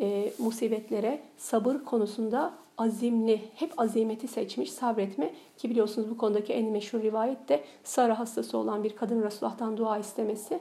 [0.00, 5.34] e, musibetlere sabır konusunda azimli, hep azimeti seçmiş, sabretme.
[5.56, 9.98] Ki biliyorsunuz bu konudaki en meşhur rivayet de Sara hastası olan bir kadın Resulullah'tan dua
[9.98, 10.60] istemesi.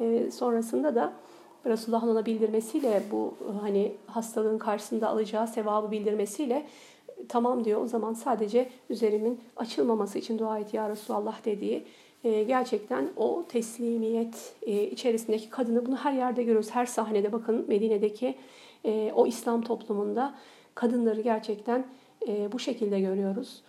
[0.00, 1.12] E, sonrasında da
[1.66, 6.66] Resulullah'ın ona bildirmesiyle bu hani hastalığın karşısında alacağı sevabı bildirmesiyle
[7.28, 11.84] tamam diyor o zaman sadece üzerimin açılmaması için dua et ya Resulallah dediği
[12.24, 16.70] e, gerçekten o teslimiyet e, içerisindeki kadını bunu her yerde görüyoruz.
[16.70, 18.34] Her sahnede bakın Medine'deki
[18.84, 20.34] e, o İslam toplumunda
[20.74, 21.86] kadınları gerçekten
[22.52, 23.62] bu şekilde görüyoruz.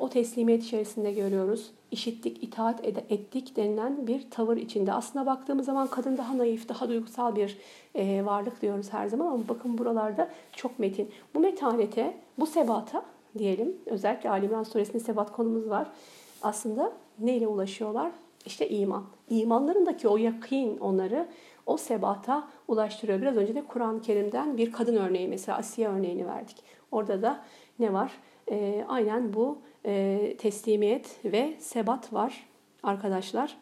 [0.00, 1.70] O teslimiyet içerisinde görüyoruz.
[1.90, 4.92] İşittik, itaat ettik denilen bir tavır içinde.
[4.92, 7.58] Aslında baktığımız zaman kadın daha naif, daha duygusal bir
[8.26, 11.10] varlık diyoruz her zaman ama bakın buralarda çok metin.
[11.34, 13.04] Bu metanete, bu sebata
[13.38, 15.86] diyelim, özellikle Ali suresinde sebat konumuz var.
[16.42, 18.12] Aslında neyle ulaşıyorlar?
[18.46, 19.04] İşte iman.
[19.28, 21.28] İmanlarındaki o yakin onları
[21.66, 23.20] o sebata ulaştırıyor.
[23.20, 26.56] Biraz önce de Kur'an-ı Kerim'den bir kadın örneği mesela Asiye örneğini verdik.
[26.92, 27.40] Orada da
[27.78, 28.12] ne var?
[28.50, 32.46] E, aynen bu e, teslimiyet ve sebat var
[32.82, 33.56] arkadaşlar.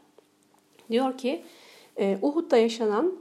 [0.91, 1.45] Diyor ki
[1.97, 3.19] e, Uhud'da yaşanan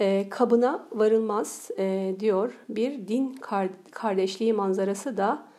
[0.00, 3.38] e, kabına varılmaz e, diyor bir din
[3.90, 5.49] kardeşliği manzarası da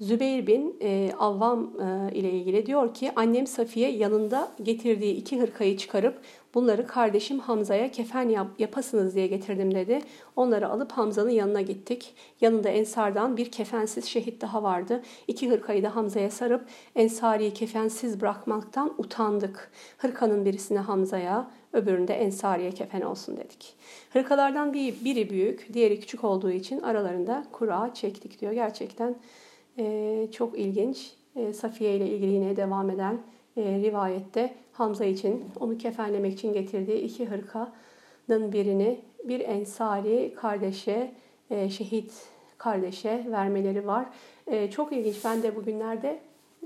[0.00, 5.76] Zübeyir bin e, Avvam e, ile ilgili diyor ki annem Safiye yanında getirdiği iki hırkayı
[5.76, 6.20] çıkarıp
[6.54, 10.00] bunları kardeşim Hamza'ya kefen yap, yapasınız diye getirdim dedi.
[10.36, 12.14] Onları alıp Hamza'nın yanına gittik.
[12.40, 15.02] Yanında Ensar'dan bir kefensiz şehit daha vardı.
[15.28, 16.64] İki hırkayı da Hamza'ya sarıp
[16.96, 19.70] Ensari'yi kefensiz bırakmaktan utandık.
[19.98, 23.74] Hırkanın birisini Hamza'ya, öbüründe Ensari'ye kefen olsun dedik.
[24.12, 28.52] Hırkalardan bir, biri büyük, diğeri küçük olduğu için aralarında kura çektik diyor.
[28.52, 29.16] Gerçekten
[29.78, 31.12] e, çok ilginç.
[31.36, 33.20] E, Safiye ile ilgili yine devam eden
[33.56, 41.12] e, rivayette Hamza için onu kefenlemek için getirdiği iki hırkanın birini bir ensari kardeşe,
[41.50, 42.12] e, şehit
[42.58, 44.06] kardeşe vermeleri var.
[44.46, 45.24] E, çok ilginç.
[45.24, 46.20] Ben de bugünlerde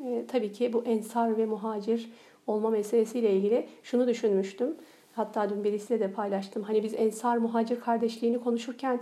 [0.05, 2.11] e, tabii ki bu ensar ve muhacir
[2.47, 4.77] olma meselesiyle ilgili şunu düşünmüştüm.
[5.13, 6.63] Hatta dün birisiyle de paylaştım.
[6.63, 9.01] Hani biz ensar muhacir kardeşliğini konuşurken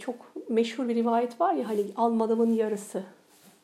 [0.00, 0.16] çok
[0.48, 3.02] meşhur bir rivayet var ya hani almadığımın yarısı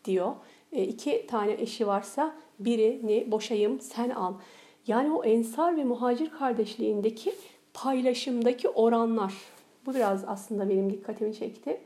[0.05, 0.33] diyor.
[0.73, 4.35] E, iki tane eşi varsa birini boşayım sen al.
[4.87, 7.35] Yani o ensar ve muhacir kardeşliğindeki
[7.75, 9.35] paylaşımdaki oranlar.
[9.87, 11.81] Bu biraz aslında benim dikkatimi çekti.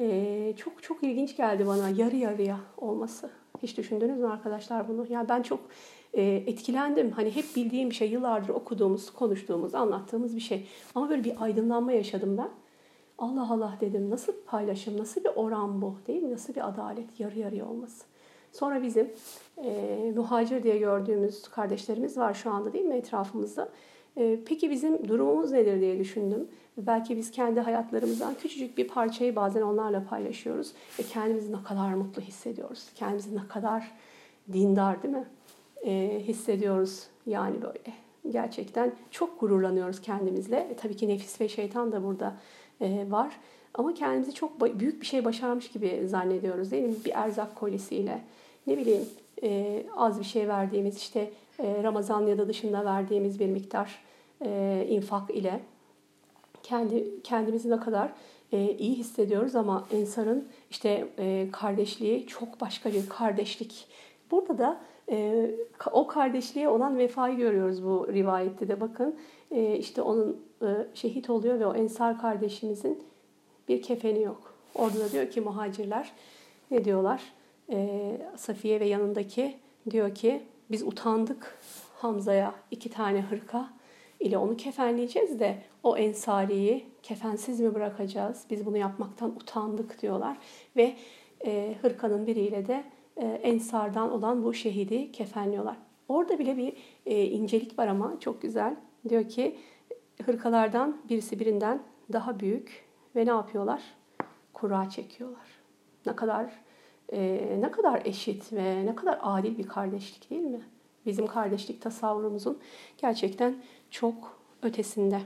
[0.00, 3.30] Ee, çok çok ilginç geldi bana yarı yarıya olması.
[3.62, 5.06] Hiç düşündünüz mü arkadaşlar bunu?
[5.10, 5.60] Yani ben çok
[6.14, 7.10] e, etkilendim.
[7.10, 10.66] Hani hep bildiğim bir şey, yıllardır okuduğumuz, konuştuğumuz, anlattığımız bir şey.
[10.94, 12.48] Ama böyle bir aydınlanma yaşadım ben.
[13.18, 16.32] Allah Allah dedim nasıl bir paylaşım, nasıl bir oran bu değil mi?
[16.32, 18.04] Nasıl bir adalet yarı yarıya olması.
[18.52, 19.12] Sonra bizim
[19.64, 23.68] e, muhacir diye gördüğümüz kardeşlerimiz var şu anda değil mi etrafımızda.
[24.16, 26.48] E, peki bizim durumumuz nedir diye düşündüm.
[26.76, 30.72] Belki biz kendi hayatlarımızdan küçücük bir parçayı bazen onlarla paylaşıyoruz.
[30.98, 32.88] Ve kendimizi ne kadar mutlu hissediyoruz.
[32.94, 33.92] Kendimizi ne kadar
[34.52, 35.26] dindar değil mi?
[35.84, 37.92] E, hissediyoruz yani böyle.
[38.30, 40.56] Gerçekten çok gururlanıyoruz kendimizle.
[40.56, 42.36] E, tabii ki nefis ve şeytan da burada
[42.80, 43.32] var.
[43.74, 46.94] Ama kendimizi çok büyük bir şey başarmış gibi zannediyoruz değil mi?
[47.04, 48.20] Bir erzak kolisiyle.
[48.66, 49.04] Ne bileyim
[49.42, 53.98] e, az bir şey verdiğimiz işte e, Ramazan ya da dışında verdiğimiz bir miktar
[54.44, 55.60] e, infak ile
[56.62, 58.12] kendi kendimizi ne kadar
[58.52, 63.86] e, iyi hissediyoruz ama Ensar'ın işte e, kardeşliği çok başka bir kardeşlik.
[64.30, 65.50] Burada da e,
[65.92, 69.16] o kardeşliğe olan vefayı görüyoruz bu rivayette de bakın.
[69.50, 70.36] E, işte onun e,
[70.94, 73.02] şehit oluyor ve o Ensar kardeşimizin
[73.68, 74.54] bir kefeni yok.
[74.74, 76.12] Orada da diyor ki muhacirler
[76.70, 77.22] ne diyorlar?
[77.70, 79.56] E, Safiye ve yanındaki
[79.90, 81.58] diyor ki biz utandık
[81.96, 83.70] Hamza'ya iki tane hırka
[84.20, 88.44] ile onu kefenleyeceğiz de o ensariyi kefensiz mi bırakacağız?
[88.50, 90.36] Biz bunu yapmaktan utandık diyorlar.
[90.76, 90.96] Ve
[91.46, 92.84] e, hırkanın biriyle de
[93.16, 95.76] e, ensardan olan bu şehidi kefenliyorlar.
[96.08, 96.72] Orada bile bir
[97.06, 98.76] e, incelik var ama çok güzel.
[99.08, 99.56] Diyor ki
[100.24, 102.84] hırkalardan birisi birinden daha büyük
[103.16, 103.82] ve ne yapıyorlar?
[104.52, 105.46] Kura çekiyorlar.
[106.06, 106.52] Ne kadar
[107.12, 110.60] e, ne kadar eşit ve ne kadar adil bir kardeşlik değil mi?
[111.06, 112.58] Bizim kardeşlik tasavvurumuzun
[112.98, 113.56] gerçekten
[113.90, 115.20] çok ötesinde.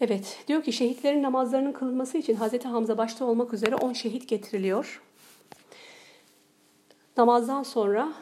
[0.00, 2.64] Evet, diyor ki şehitlerin namazlarının kılınması için Hz.
[2.64, 5.02] Hamza başta olmak üzere 10 şehit getiriliyor.
[7.16, 8.12] Namazdan sonra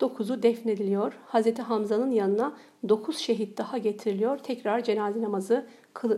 [0.00, 1.12] 9'u defnediliyor.
[1.32, 1.58] Hz.
[1.58, 2.56] Hamza'nın yanına
[2.88, 4.38] 9 şehit daha getiriliyor.
[4.38, 5.66] Tekrar cenaze namazı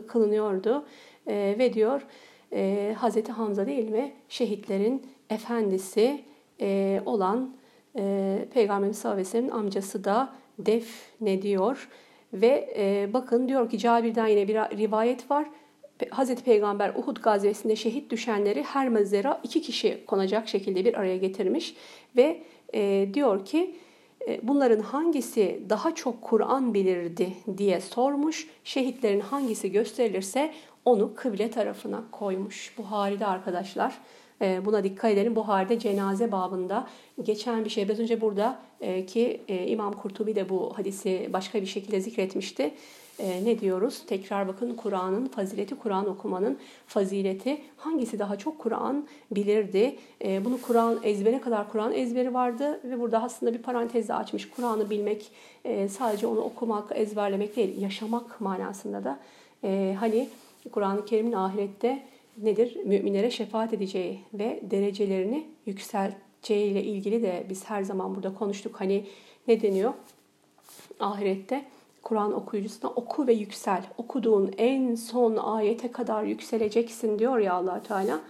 [0.06, 0.84] kılınıyordu.
[1.26, 2.06] E, ve diyor
[2.52, 3.28] e, Hz.
[3.28, 4.12] Hamza değil mi?
[4.28, 6.20] Şehitlerin efendisi
[6.60, 7.56] e, olan
[7.98, 11.88] e, Peygamberimiz sallallahu aleyhi ve sellem'in amcası da defnediyor.
[12.32, 15.46] Ve e, bakın diyor ki Cabir'den yine bir rivayet var.
[16.10, 21.74] Hazreti Peygamber Uhud gazvesinde şehit düşenleri her mezara iki kişi konacak şekilde bir araya getirmiş.
[22.16, 22.42] Ve
[22.74, 23.74] e, diyor ki
[24.28, 28.48] e, bunların hangisi daha çok Kur'an bilirdi diye sormuş.
[28.64, 30.52] Şehitlerin hangisi gösterilirse
[30.84, 32.74] onu kıble tarafına koymuş.
[32.78, 33.98] Bu halde arkadaşlar.
[34.42, 35.36] E, buna dikkat edelim.
[35.36, 36.86] Bu halde cenaze babında
[37.22, 37.88] geçen bir şey.
[37.88, 42.74] Biraz önce burada e, ki e, İmam Kurtubi de bu hadisi başka bir şekilde zikretmişti.
[43.42, 44.02] Ne diyoruz?
[44.06, 47.60] Tekrar bakın Kur'an'ın fazileti, Kur'an okumanın fazileti.
[47.76, 49.96] Hangisi daha çok Kur'an bilirdi?
[50.24, 54.50] Bunu Kur'an ezbere kadar Kur'an ezberi vardı ve burada aslında bir parantezle açmış.
[54.50, 55.30] Kur'an'ı bilmek
[55.88, 59.18] sadece onu okumak, ezberlemek değil, yaşamak manasında da.
[60.00, 60.28] Hani
[60.72, 62.02] Kur'an-ı Kerim'in ahirette
[62.38, 62.76] nedir?
[62.84, 68.80] Müminlere şefaat edeceği ve derecelerini yükselteceği ile ilgili de biz her zaman burada konuştuk.
[68.80, 69.06] Hani
[69.48, 69.92] ne deniyor?
[71.00, 71.64] Ahirette
[72.02, 73.82] Kur'an okuyucusuna oku ve yüksel.
[73.98, 78.20] Okuduğun en son ayete kadar yükseleceksin diyor ya allah Teala.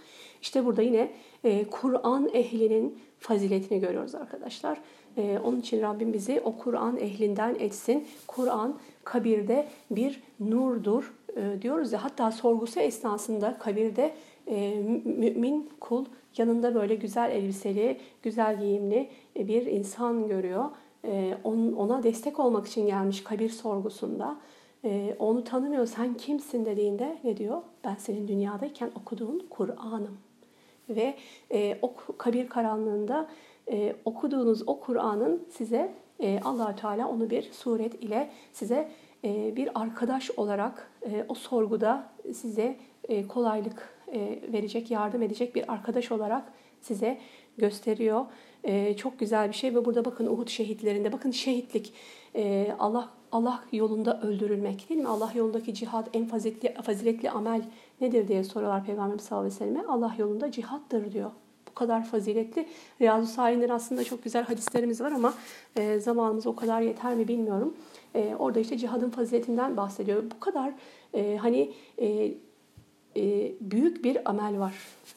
[0.43, 1.11] İşte burada yine
[1.45, 4.81] e, Kur'an ehlinin faziletini görüyoruz arkadaşlar.
[5.17, 8.07] E, onun için Rabbim bizi o Kur'an ehlinden etsin.
[8.27, 14.15] Kur'an kabirde bir nurdur, e, diyoruz ya hatta sorgusu esnasında kabirde
[14.47, 16.05] e, mümin kul
[16.37, 20.65] yanında böyle güzel elbiseli, güzel giyimli e, bir insan görüyor.
[21.05, 24.37] E, on, ona destek olmak için gelmiş kabir sorgusunda.
[24.85, 27.63] E, onu tanımıyor, sen kimsin dediğinde ne diyor?
[27.85, 30.19] Ben senin dünyadayken okuduğun Kur'an'ım.
[30.89, 31.15] Ve
[31.53, 33.29] e, o kabir karanlığında
[33.71, 38.91] e, okuduğunuz o Kur'an'ın size e, allah Teala onu bir suret ile size
[39.57, 40.91] bir arkadaş olarak
[41.29, 42.77] o sorguda size
[43.29, 43.99] kolaylık
[44.53, 47.19] verecek, yardım edecek bir arkadaş olarak size
[47.59, 48.25] gösteriyor.
[48.97, 51.93] Çok güzel bir şey ve burada bakın Uhud şehitlerinde bakın şehitlik
[52.79, 55.09] Allah Allah yolunda öldürülmek değil mi?
[55.09, 57.63] Allah yolundaki cihad en faziletli, faziletli amel
[58.01, 59.89] nedir diye soruyorlar Peygamberimiz sallallahu aleyhi ve selleme.
[59.89, 61.31] Allah yolunda cihattır diyor.
[61.71, 62.69] Bu kadar faziletli.
[63.01, 65.35] Riyazu Sahin'in aslında çok güzel hadislerimiz var ama
[65.99, 67.75] zamanımız o kadar yeter mi bilmiyorum.
[68.15, 70.23] E, orada işte cihadın faziletinden bahsediyor.
[70.35, 70.73] Bu kadar
[71.15, 72.33] e, hani e,
[73.17, 74.75] e, büyük bir amel var.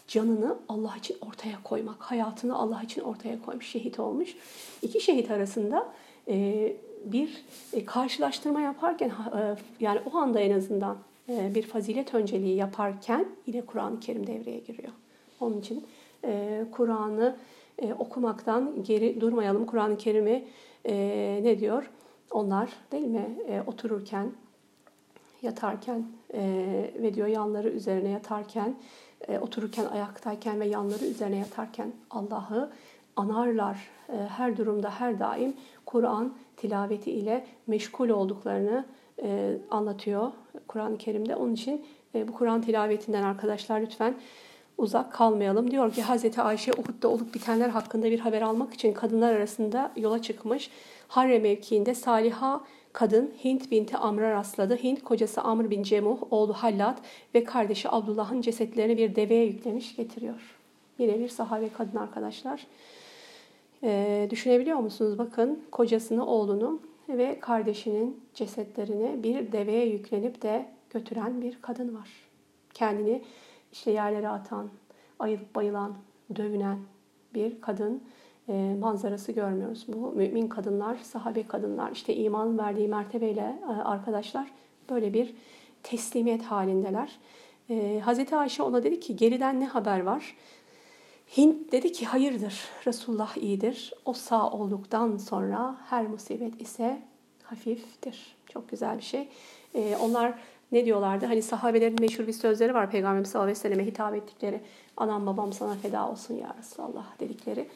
[0.08, 4.36] Canını Allah için ortaya koymak, hayatını Allah için ortaya koymuş, şehit olmuş.
[4.82, 5.94] İki şehit arasında
[6.28, 6.74] e,
[7.06, 10.98] bir e, karşılaştırma yaparken e, yani o anda en azından
[11.30, 14.94] e, bir fazilet önceliği yaparken yine Kur'an-ı Kerim devreye giriyor.
[15.40, 15.86] Onun için
[16.26, 17.36] e, Kur'an'ı
[17.80, 19.66] e, okumaktan geri durmayalım.
[19.66, 20.46] Kur'an-ı Kerim'i
[20.86, 20.96] e,
[21.44, 21.90] ne diyor?
[22.32, 24.32] Onlar değil mi e, otururken,
[25.44, 26.42] yatarken e,
[27.02, 28.76] ve diyor yanları üzerine yatarken,
[29.28, 32.72] e, otururken, ayaktayken ve yanları üzerine yatarken Allah'ı
[33.16, 33.78] anarlar.
[34.10, 35.54] E, her durumda, her daim
[35.86, 38.86] Kur'an tilaveti ile meşgul olduklarını
[39.24, 40.32] e, anlatıyor
[40.68, 41.36] Kur'an-ı Kerim'de.
[41.36, 41.86] Onun için
[42.16, 44.16] e, bu Kur'an tilavetinden arkadaşlar lütfen
[44.78, 45.72] uzak kalmayalım.
[45.72, 50.22] Diyor ki Hazreti Ayşe Uhud'da olup bitenler hakkında bir haber almak için kadınlar arasında yola
[50.22, 50.70] çıkmış.
[51.08, 52.62] Harre mevkiinde Saliha
[52.94, 54.76] kadın Hint binti Amr'a rastladı.
[54.76, 57.00] Hint kocası Amr bin Cemuh, oğlu Hallat
[57.36, 60.60] ve kardeşi Abdullah'ın cesetlerini bir deveye yüklemiş getiriyor.
[61.00, 62.68] Yine bir sahabe kadın arkadaşlar.
[63.84, 65.18] Ee, düşünebiliyor musunuz?
[65.18, 72.10] Bakın kocasını, oğlunu ve kardeşinin cesetlerini bir deveye yüklenip de götüren bir kadın var.
[72.74, 73.22] Kendini
[73.74, 74.70] işte yerlere atan,
[75.20, 75.96] ayılıp bayılan,
[76.36, 76.80] dövünen
[77.34, 78.04] bir kadın
[78.50, 79.86] e, manzarası görmüyoruz.
[79.88, 84.48] Bu mümin kadınlar, sahabe kadınlar, işte iman verdiği mertebeyle e, arkadaşlar
[84.90, 85.36] böyle bir
[85.84, 87.20] teslimiyet halindeler.
[87.70, 90.36] E, Hazreti Ayşe ona dedi ki geriden ne haber var?
[91.38, 93.94] Hint dedi ki hayırdır, Resulullah iyidir.
[94.06, 97.02] O sağ olduktan sonra her musibet ise
[97.44, 98.36] hafiftir.
[98.50, 99.30] Çok güzel bir şey.
[99.76, 100.40] E, onlar
[100.74, 101.26] ne diyorlardı?
[101.26, 104.62] Hani sahabelerin meşhur bir sözleri var Peygamberimiz sallallahu aleyhi ve selleme hitap ettikleri.
[104.98, 107.68] Anam babam sana feda olsun ya Resulallah dedikleri.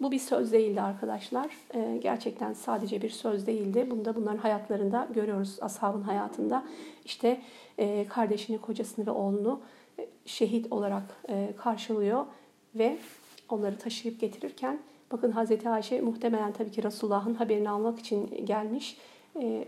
[0.00, 1.50] Bu bir söz değildi arkadaşlar.
[1.74, 3.86] Ee, gerçekten sadece bir söz değildi.
[3.90, 5.58] Bunu da bunların hayatlarında görüyoruz.
[5.60, 6.64] Ashabın hayatında
[7.04, 7.40] işte
[7.78, 9.60] e, kardeşini, kocasını ve oğlunu
[9.98, 12.26] e, şehit olarak e, karşılıyor
[12.74, 12.98] ve
[13.48, 14.78] onları taşıyıp getirirken
[15.12, 18.98] bakın Hazreti Ayşe muhtemelen tabii ki Resulullah'ın haberini almak için gelmiş.
[19.40, 19.64] E,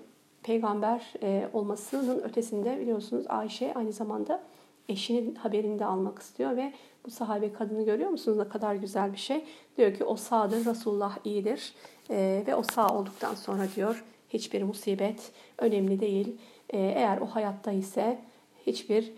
[0.46, 4.42] peygamber e, olmasının ötesinde biliyorsunuz Ayşe aynı zamanda
[4.88, 6.72] eşinin haberini de almak istiyor ve
[7.06, 9.44] bu sahabe kadını görüyor musunuz ne kadar güzel bir şey.
[9.76, 11.74] Diyor ki o sağdır Resulullah iyidir
[12.10, 16.36] e, ve o sağ olduktan sonra diyor hiçbir musibet önemli değil.
[16.70, 18.18] E, eğer o hayatta ise
[18.66, 19.12] hiçbir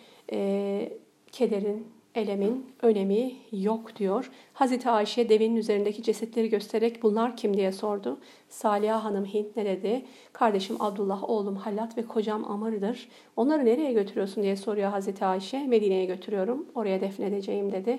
[1.32, 4.30] kederin, elemin önemi yok diyor.
[4.52, 8.18] Hazreti Ayşe devenin üzerindeki cesetleri göstererek bunlar kim diye sordu.
[8.48, 10.04] Saliha Hanım Hint ne dedi?
[10.32, 13.09] Kardeşim Abdullah, oğlum Hallat ve kocam Amr'dır.
[13.36, 15.66] Onları nereye götürüyorsun diye soruyor Hazreti Ayşe.
[15.66, 16.66] Medine'ye götürüyorum.
[16.74, 17.98] Oraya defnedeceğim dedi.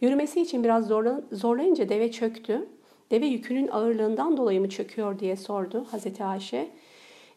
[0.00, 0.86] Yürümesi için biraz
[1.32, 2.68] zorlayınca deve çöktü.
[3.10, 6.68] Deve yükünün ağırlığından dolayı mı çöküyor diye sordu Hazreti Ayşe.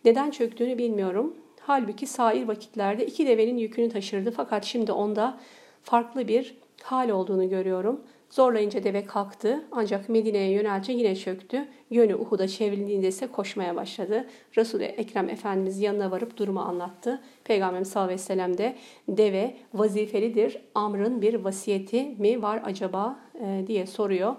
[0.05, 1.36] Neden çöktüğünü bilmiyorum.
[1.59, 5.38] Halbuki sair vakitlerde iki devenin yükünü taşırdı fakat şimdi onda
[5.86, 8.01] farklı bir hal olduğunu görüyorum.
[8.29, 11.67] Zorlayınca deve kalktı ancak Medine'ye yönelince yine çöktü.
[11.89, 14.27] Yönü Uhud'a çevrildiğinde ise koşmaya başladı.
[14.57, 17.21] Resul-i Ekrem Efendimiz yanına varıp durumu anlattı.
[17.43, 18.75] Peygamberimiz sallallahu aleyhi ve sellem de
[19.07, 20.61] deve vazifelidir.
[20.75, 24.36] Amr'ın bir vasiyeti mi var acaba e, diye soruyor.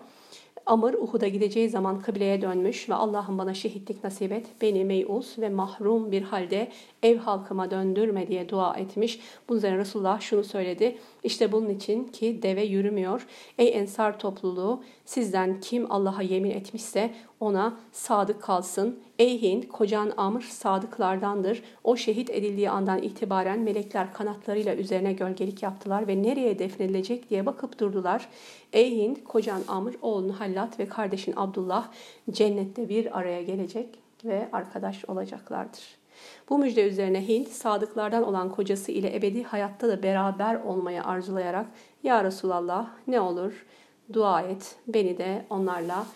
[0.67, 5.49] Amr Uhud'a gideceği zaman kıbleye dönmüş ve Allah'ım bana şehitlik nasip et, beni meyus ve
[5.49, 6.69] mahrum bir halde
[7.03, 9.21] ev halkıma döndürme diye dua etmiş.
[9.49, 10.99] Bunun üzerine Resulullah şunu söyledi.
[11.27, 13.27] İşte bunun için ki deve yürümüyor.
[13.59, 18.99] Ey ensar topluluğu sizden kim Allah'a yemin etmişse ona sadık kalsın.
[19.19, 21.63] Ey Hind, kocan Amr sadıklardandır.
[21.85, 27.79] O şehit edildiği andan itibaren melekler kanatlarıyla üzerine gölgelik yaptılar ve nereye defnedilecek diye bakıp
[27.79, 28.29] durdular.
[28.73, 31.89] Ey Hind, kocan Amr, oğlun Hallat ve kardeşin Abdullah
[32.31, 33.89] cennette bir araya gelecek
[34.25, 36.06] ve arkadaş olacaklardır.
[36.51, 41.67] Bu müjde üzerine Hind sadıklardan olan kocası ile ebedi hayatta da beraber olmayı arzulayarak
[42.03, 43.67] Ya Resulallah ne olur
[44.13, 46.07] dua et beni de onlarla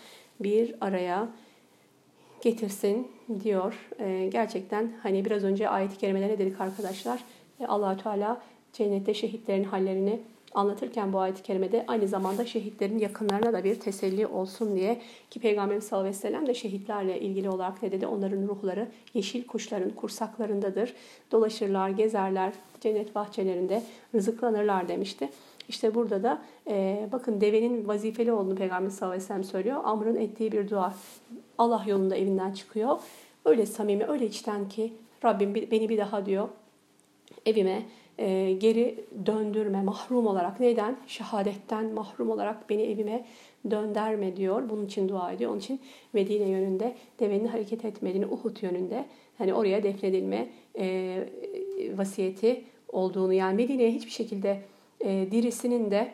[0.41, 1.29] bir araya
[2.41, 3.09] getirsin
[3.45, 3.89] diyor.
[3.99, 7.21] Ee, gerçekten hani biraz önce ayet-i kerimelere dedik arkadaşlar.
[7.61, 10.21] Ee, allah Teala cennette şehitlerin hallerini
[10.55, 15.85] anlatırken bu ayet-i kerimede aynı zamanda şehitlerin yakınlarına da bir teselli olsun diye ki Peygamberimiz
[15.85, 18.07] sallallahu aleyhi ve sellem de şehitlerle ilgili olarak ne dedi?
[18.07, 20.95] Onların ruhları yeşil kuşların kursaklarındadır.
[21.33, 23.83] Dolaşırlar, gezerler, cennet bahçelerinde
[24.15, 25.29] rızıklanırlar demişti.
[25.69, 29.81] İşte burada da e, bakın devenin vazifeli olduğunu Peygamber sallallahu aleyhi ve sellem söylüyor.
[29.85, 30.95] Amr'ın ettiği bir dua.
[31.59, 32.99] Allah yolunda evinden çıkıyor.
[33.45, 34.93] Öyle samimi, öyle içten ki
[35.25, 36.49] Rabbim beni bir daha diyor
[37.47, 37.83] evime
[38.21, 40.61] e, geri döndürme, mahrum olarak.
[40.61, 40.97] Neden?
[41.07, 43.25] Şehadetten mahrum olarak beni evime
[43.71, 44.69] dönderme diyor.
[44.71, 45.51] Bunun için dua ediyor.
[45.51, 45.81] Onun için
[46.13, 49.05] Medine yönünde devenin hareket etmediğini, Uhud yönünde
[49.39, 50.49] hani oraya defnedilme
[50.79, 51.17] e,
[51.97, 54.61] vasiyeti olduğunu yani Medine'ye hiçbir şekilde
[55.01, 56.13] e, dirisinin de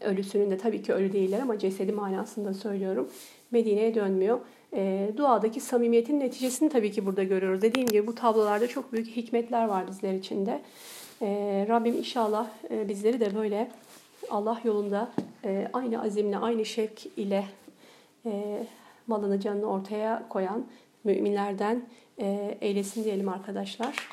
[0.00, 3.08] ölüsünün de tabii ki ölü değiller ama cesedi manasında söylüyorum.
[3.50, 4.40] Medine'ye dönmüyor.
[4.74, 7.62] E, duadaki samimiyetin neticesini tabii ki burada görüyoruz.
[7.62, 10.60] Dediğim gibi bu tablolarda çok büyük hikmetler var bizler içinde.
[11.22, 13.70] E, Rabbim inşallah e, bizleri de böyle
[14.30, 15.10] Allah yolunda
[15.44, 17.44] e, aynı azimle, aynı şevk ile
[18.26, 18.62] e,
[19.06, 20.64] malını canını ortaya koyan
[21.04, 21.82] müminlerden
[22.20, 24.08] e, eylesin diyelim arkadaşlar.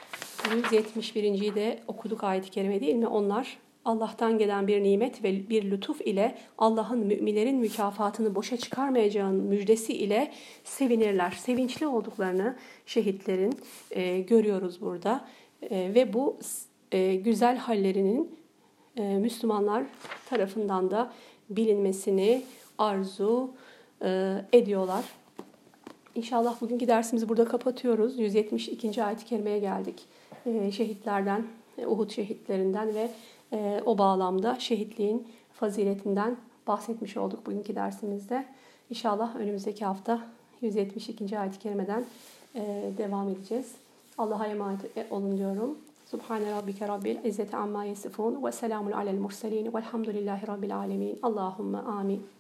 [0.56, 1.56] 171.
[1.56, 3.08] de okuduk ayet-i kerime değil mi?
[3.08, 9.94] Onlar Allah'tan gelen bir nimet ve bir lütuf ile Allah'ın müminlerin mükafatını boşa çıkarmayacağının müjdesi
[9.94, 10.32] ile
[10.64, 11.32] sevinirler.
[11.32, 12.56] Sevinçli olduklarını
[12.86, 13.54] şehitlerin
[13.92, 15.28] e, görüyoruz burada.
[15.62, 16.38] E, ve bu
[16.92, 18.36] e, güzel hallerinin
[18.98, 19.84] e, Müslümanlar
[20.30, 21.14] tarafından da
[21.50, 22.42] bilinmesini
[22.78, 23.52] arzu
[24.04, 25.06] e, ediyorlar.
[26.16, 28.20] İnşallah bugünkü dersimizi burada kapatıyoruz.
[28.20, 29.04] 172.
[29.04, 30.06] ayet-i kerimeye geldik.
[30.46, 31.46] E, şehitlerden,
[31.88, 33.10] Uhud şehitlerinden ve
[33.56, 36.38] e, o bağlamda şehitliğin faziletinden
[36.68, 38.46] bahsetmiş olduk bugünkü dersimizde.
[38.90, 40.22] İnşallah önümüzdeki hafta
[40.62, 41.40] 172.
[41.40, 42.06] ayet-i kerimeden
[42.56, 43.76] e, devam edeceğiz.
[44.18, 44.82] Allah'a emanet
[45.12, 45.78] olun diyorum.
[46.06, 51.20] Subhane rabbike rabbil izzeti amma yasifun ve selamun alel murselin velhamdülillahi rabbil alemin.
[51.24, 52.35] Allahümme amin.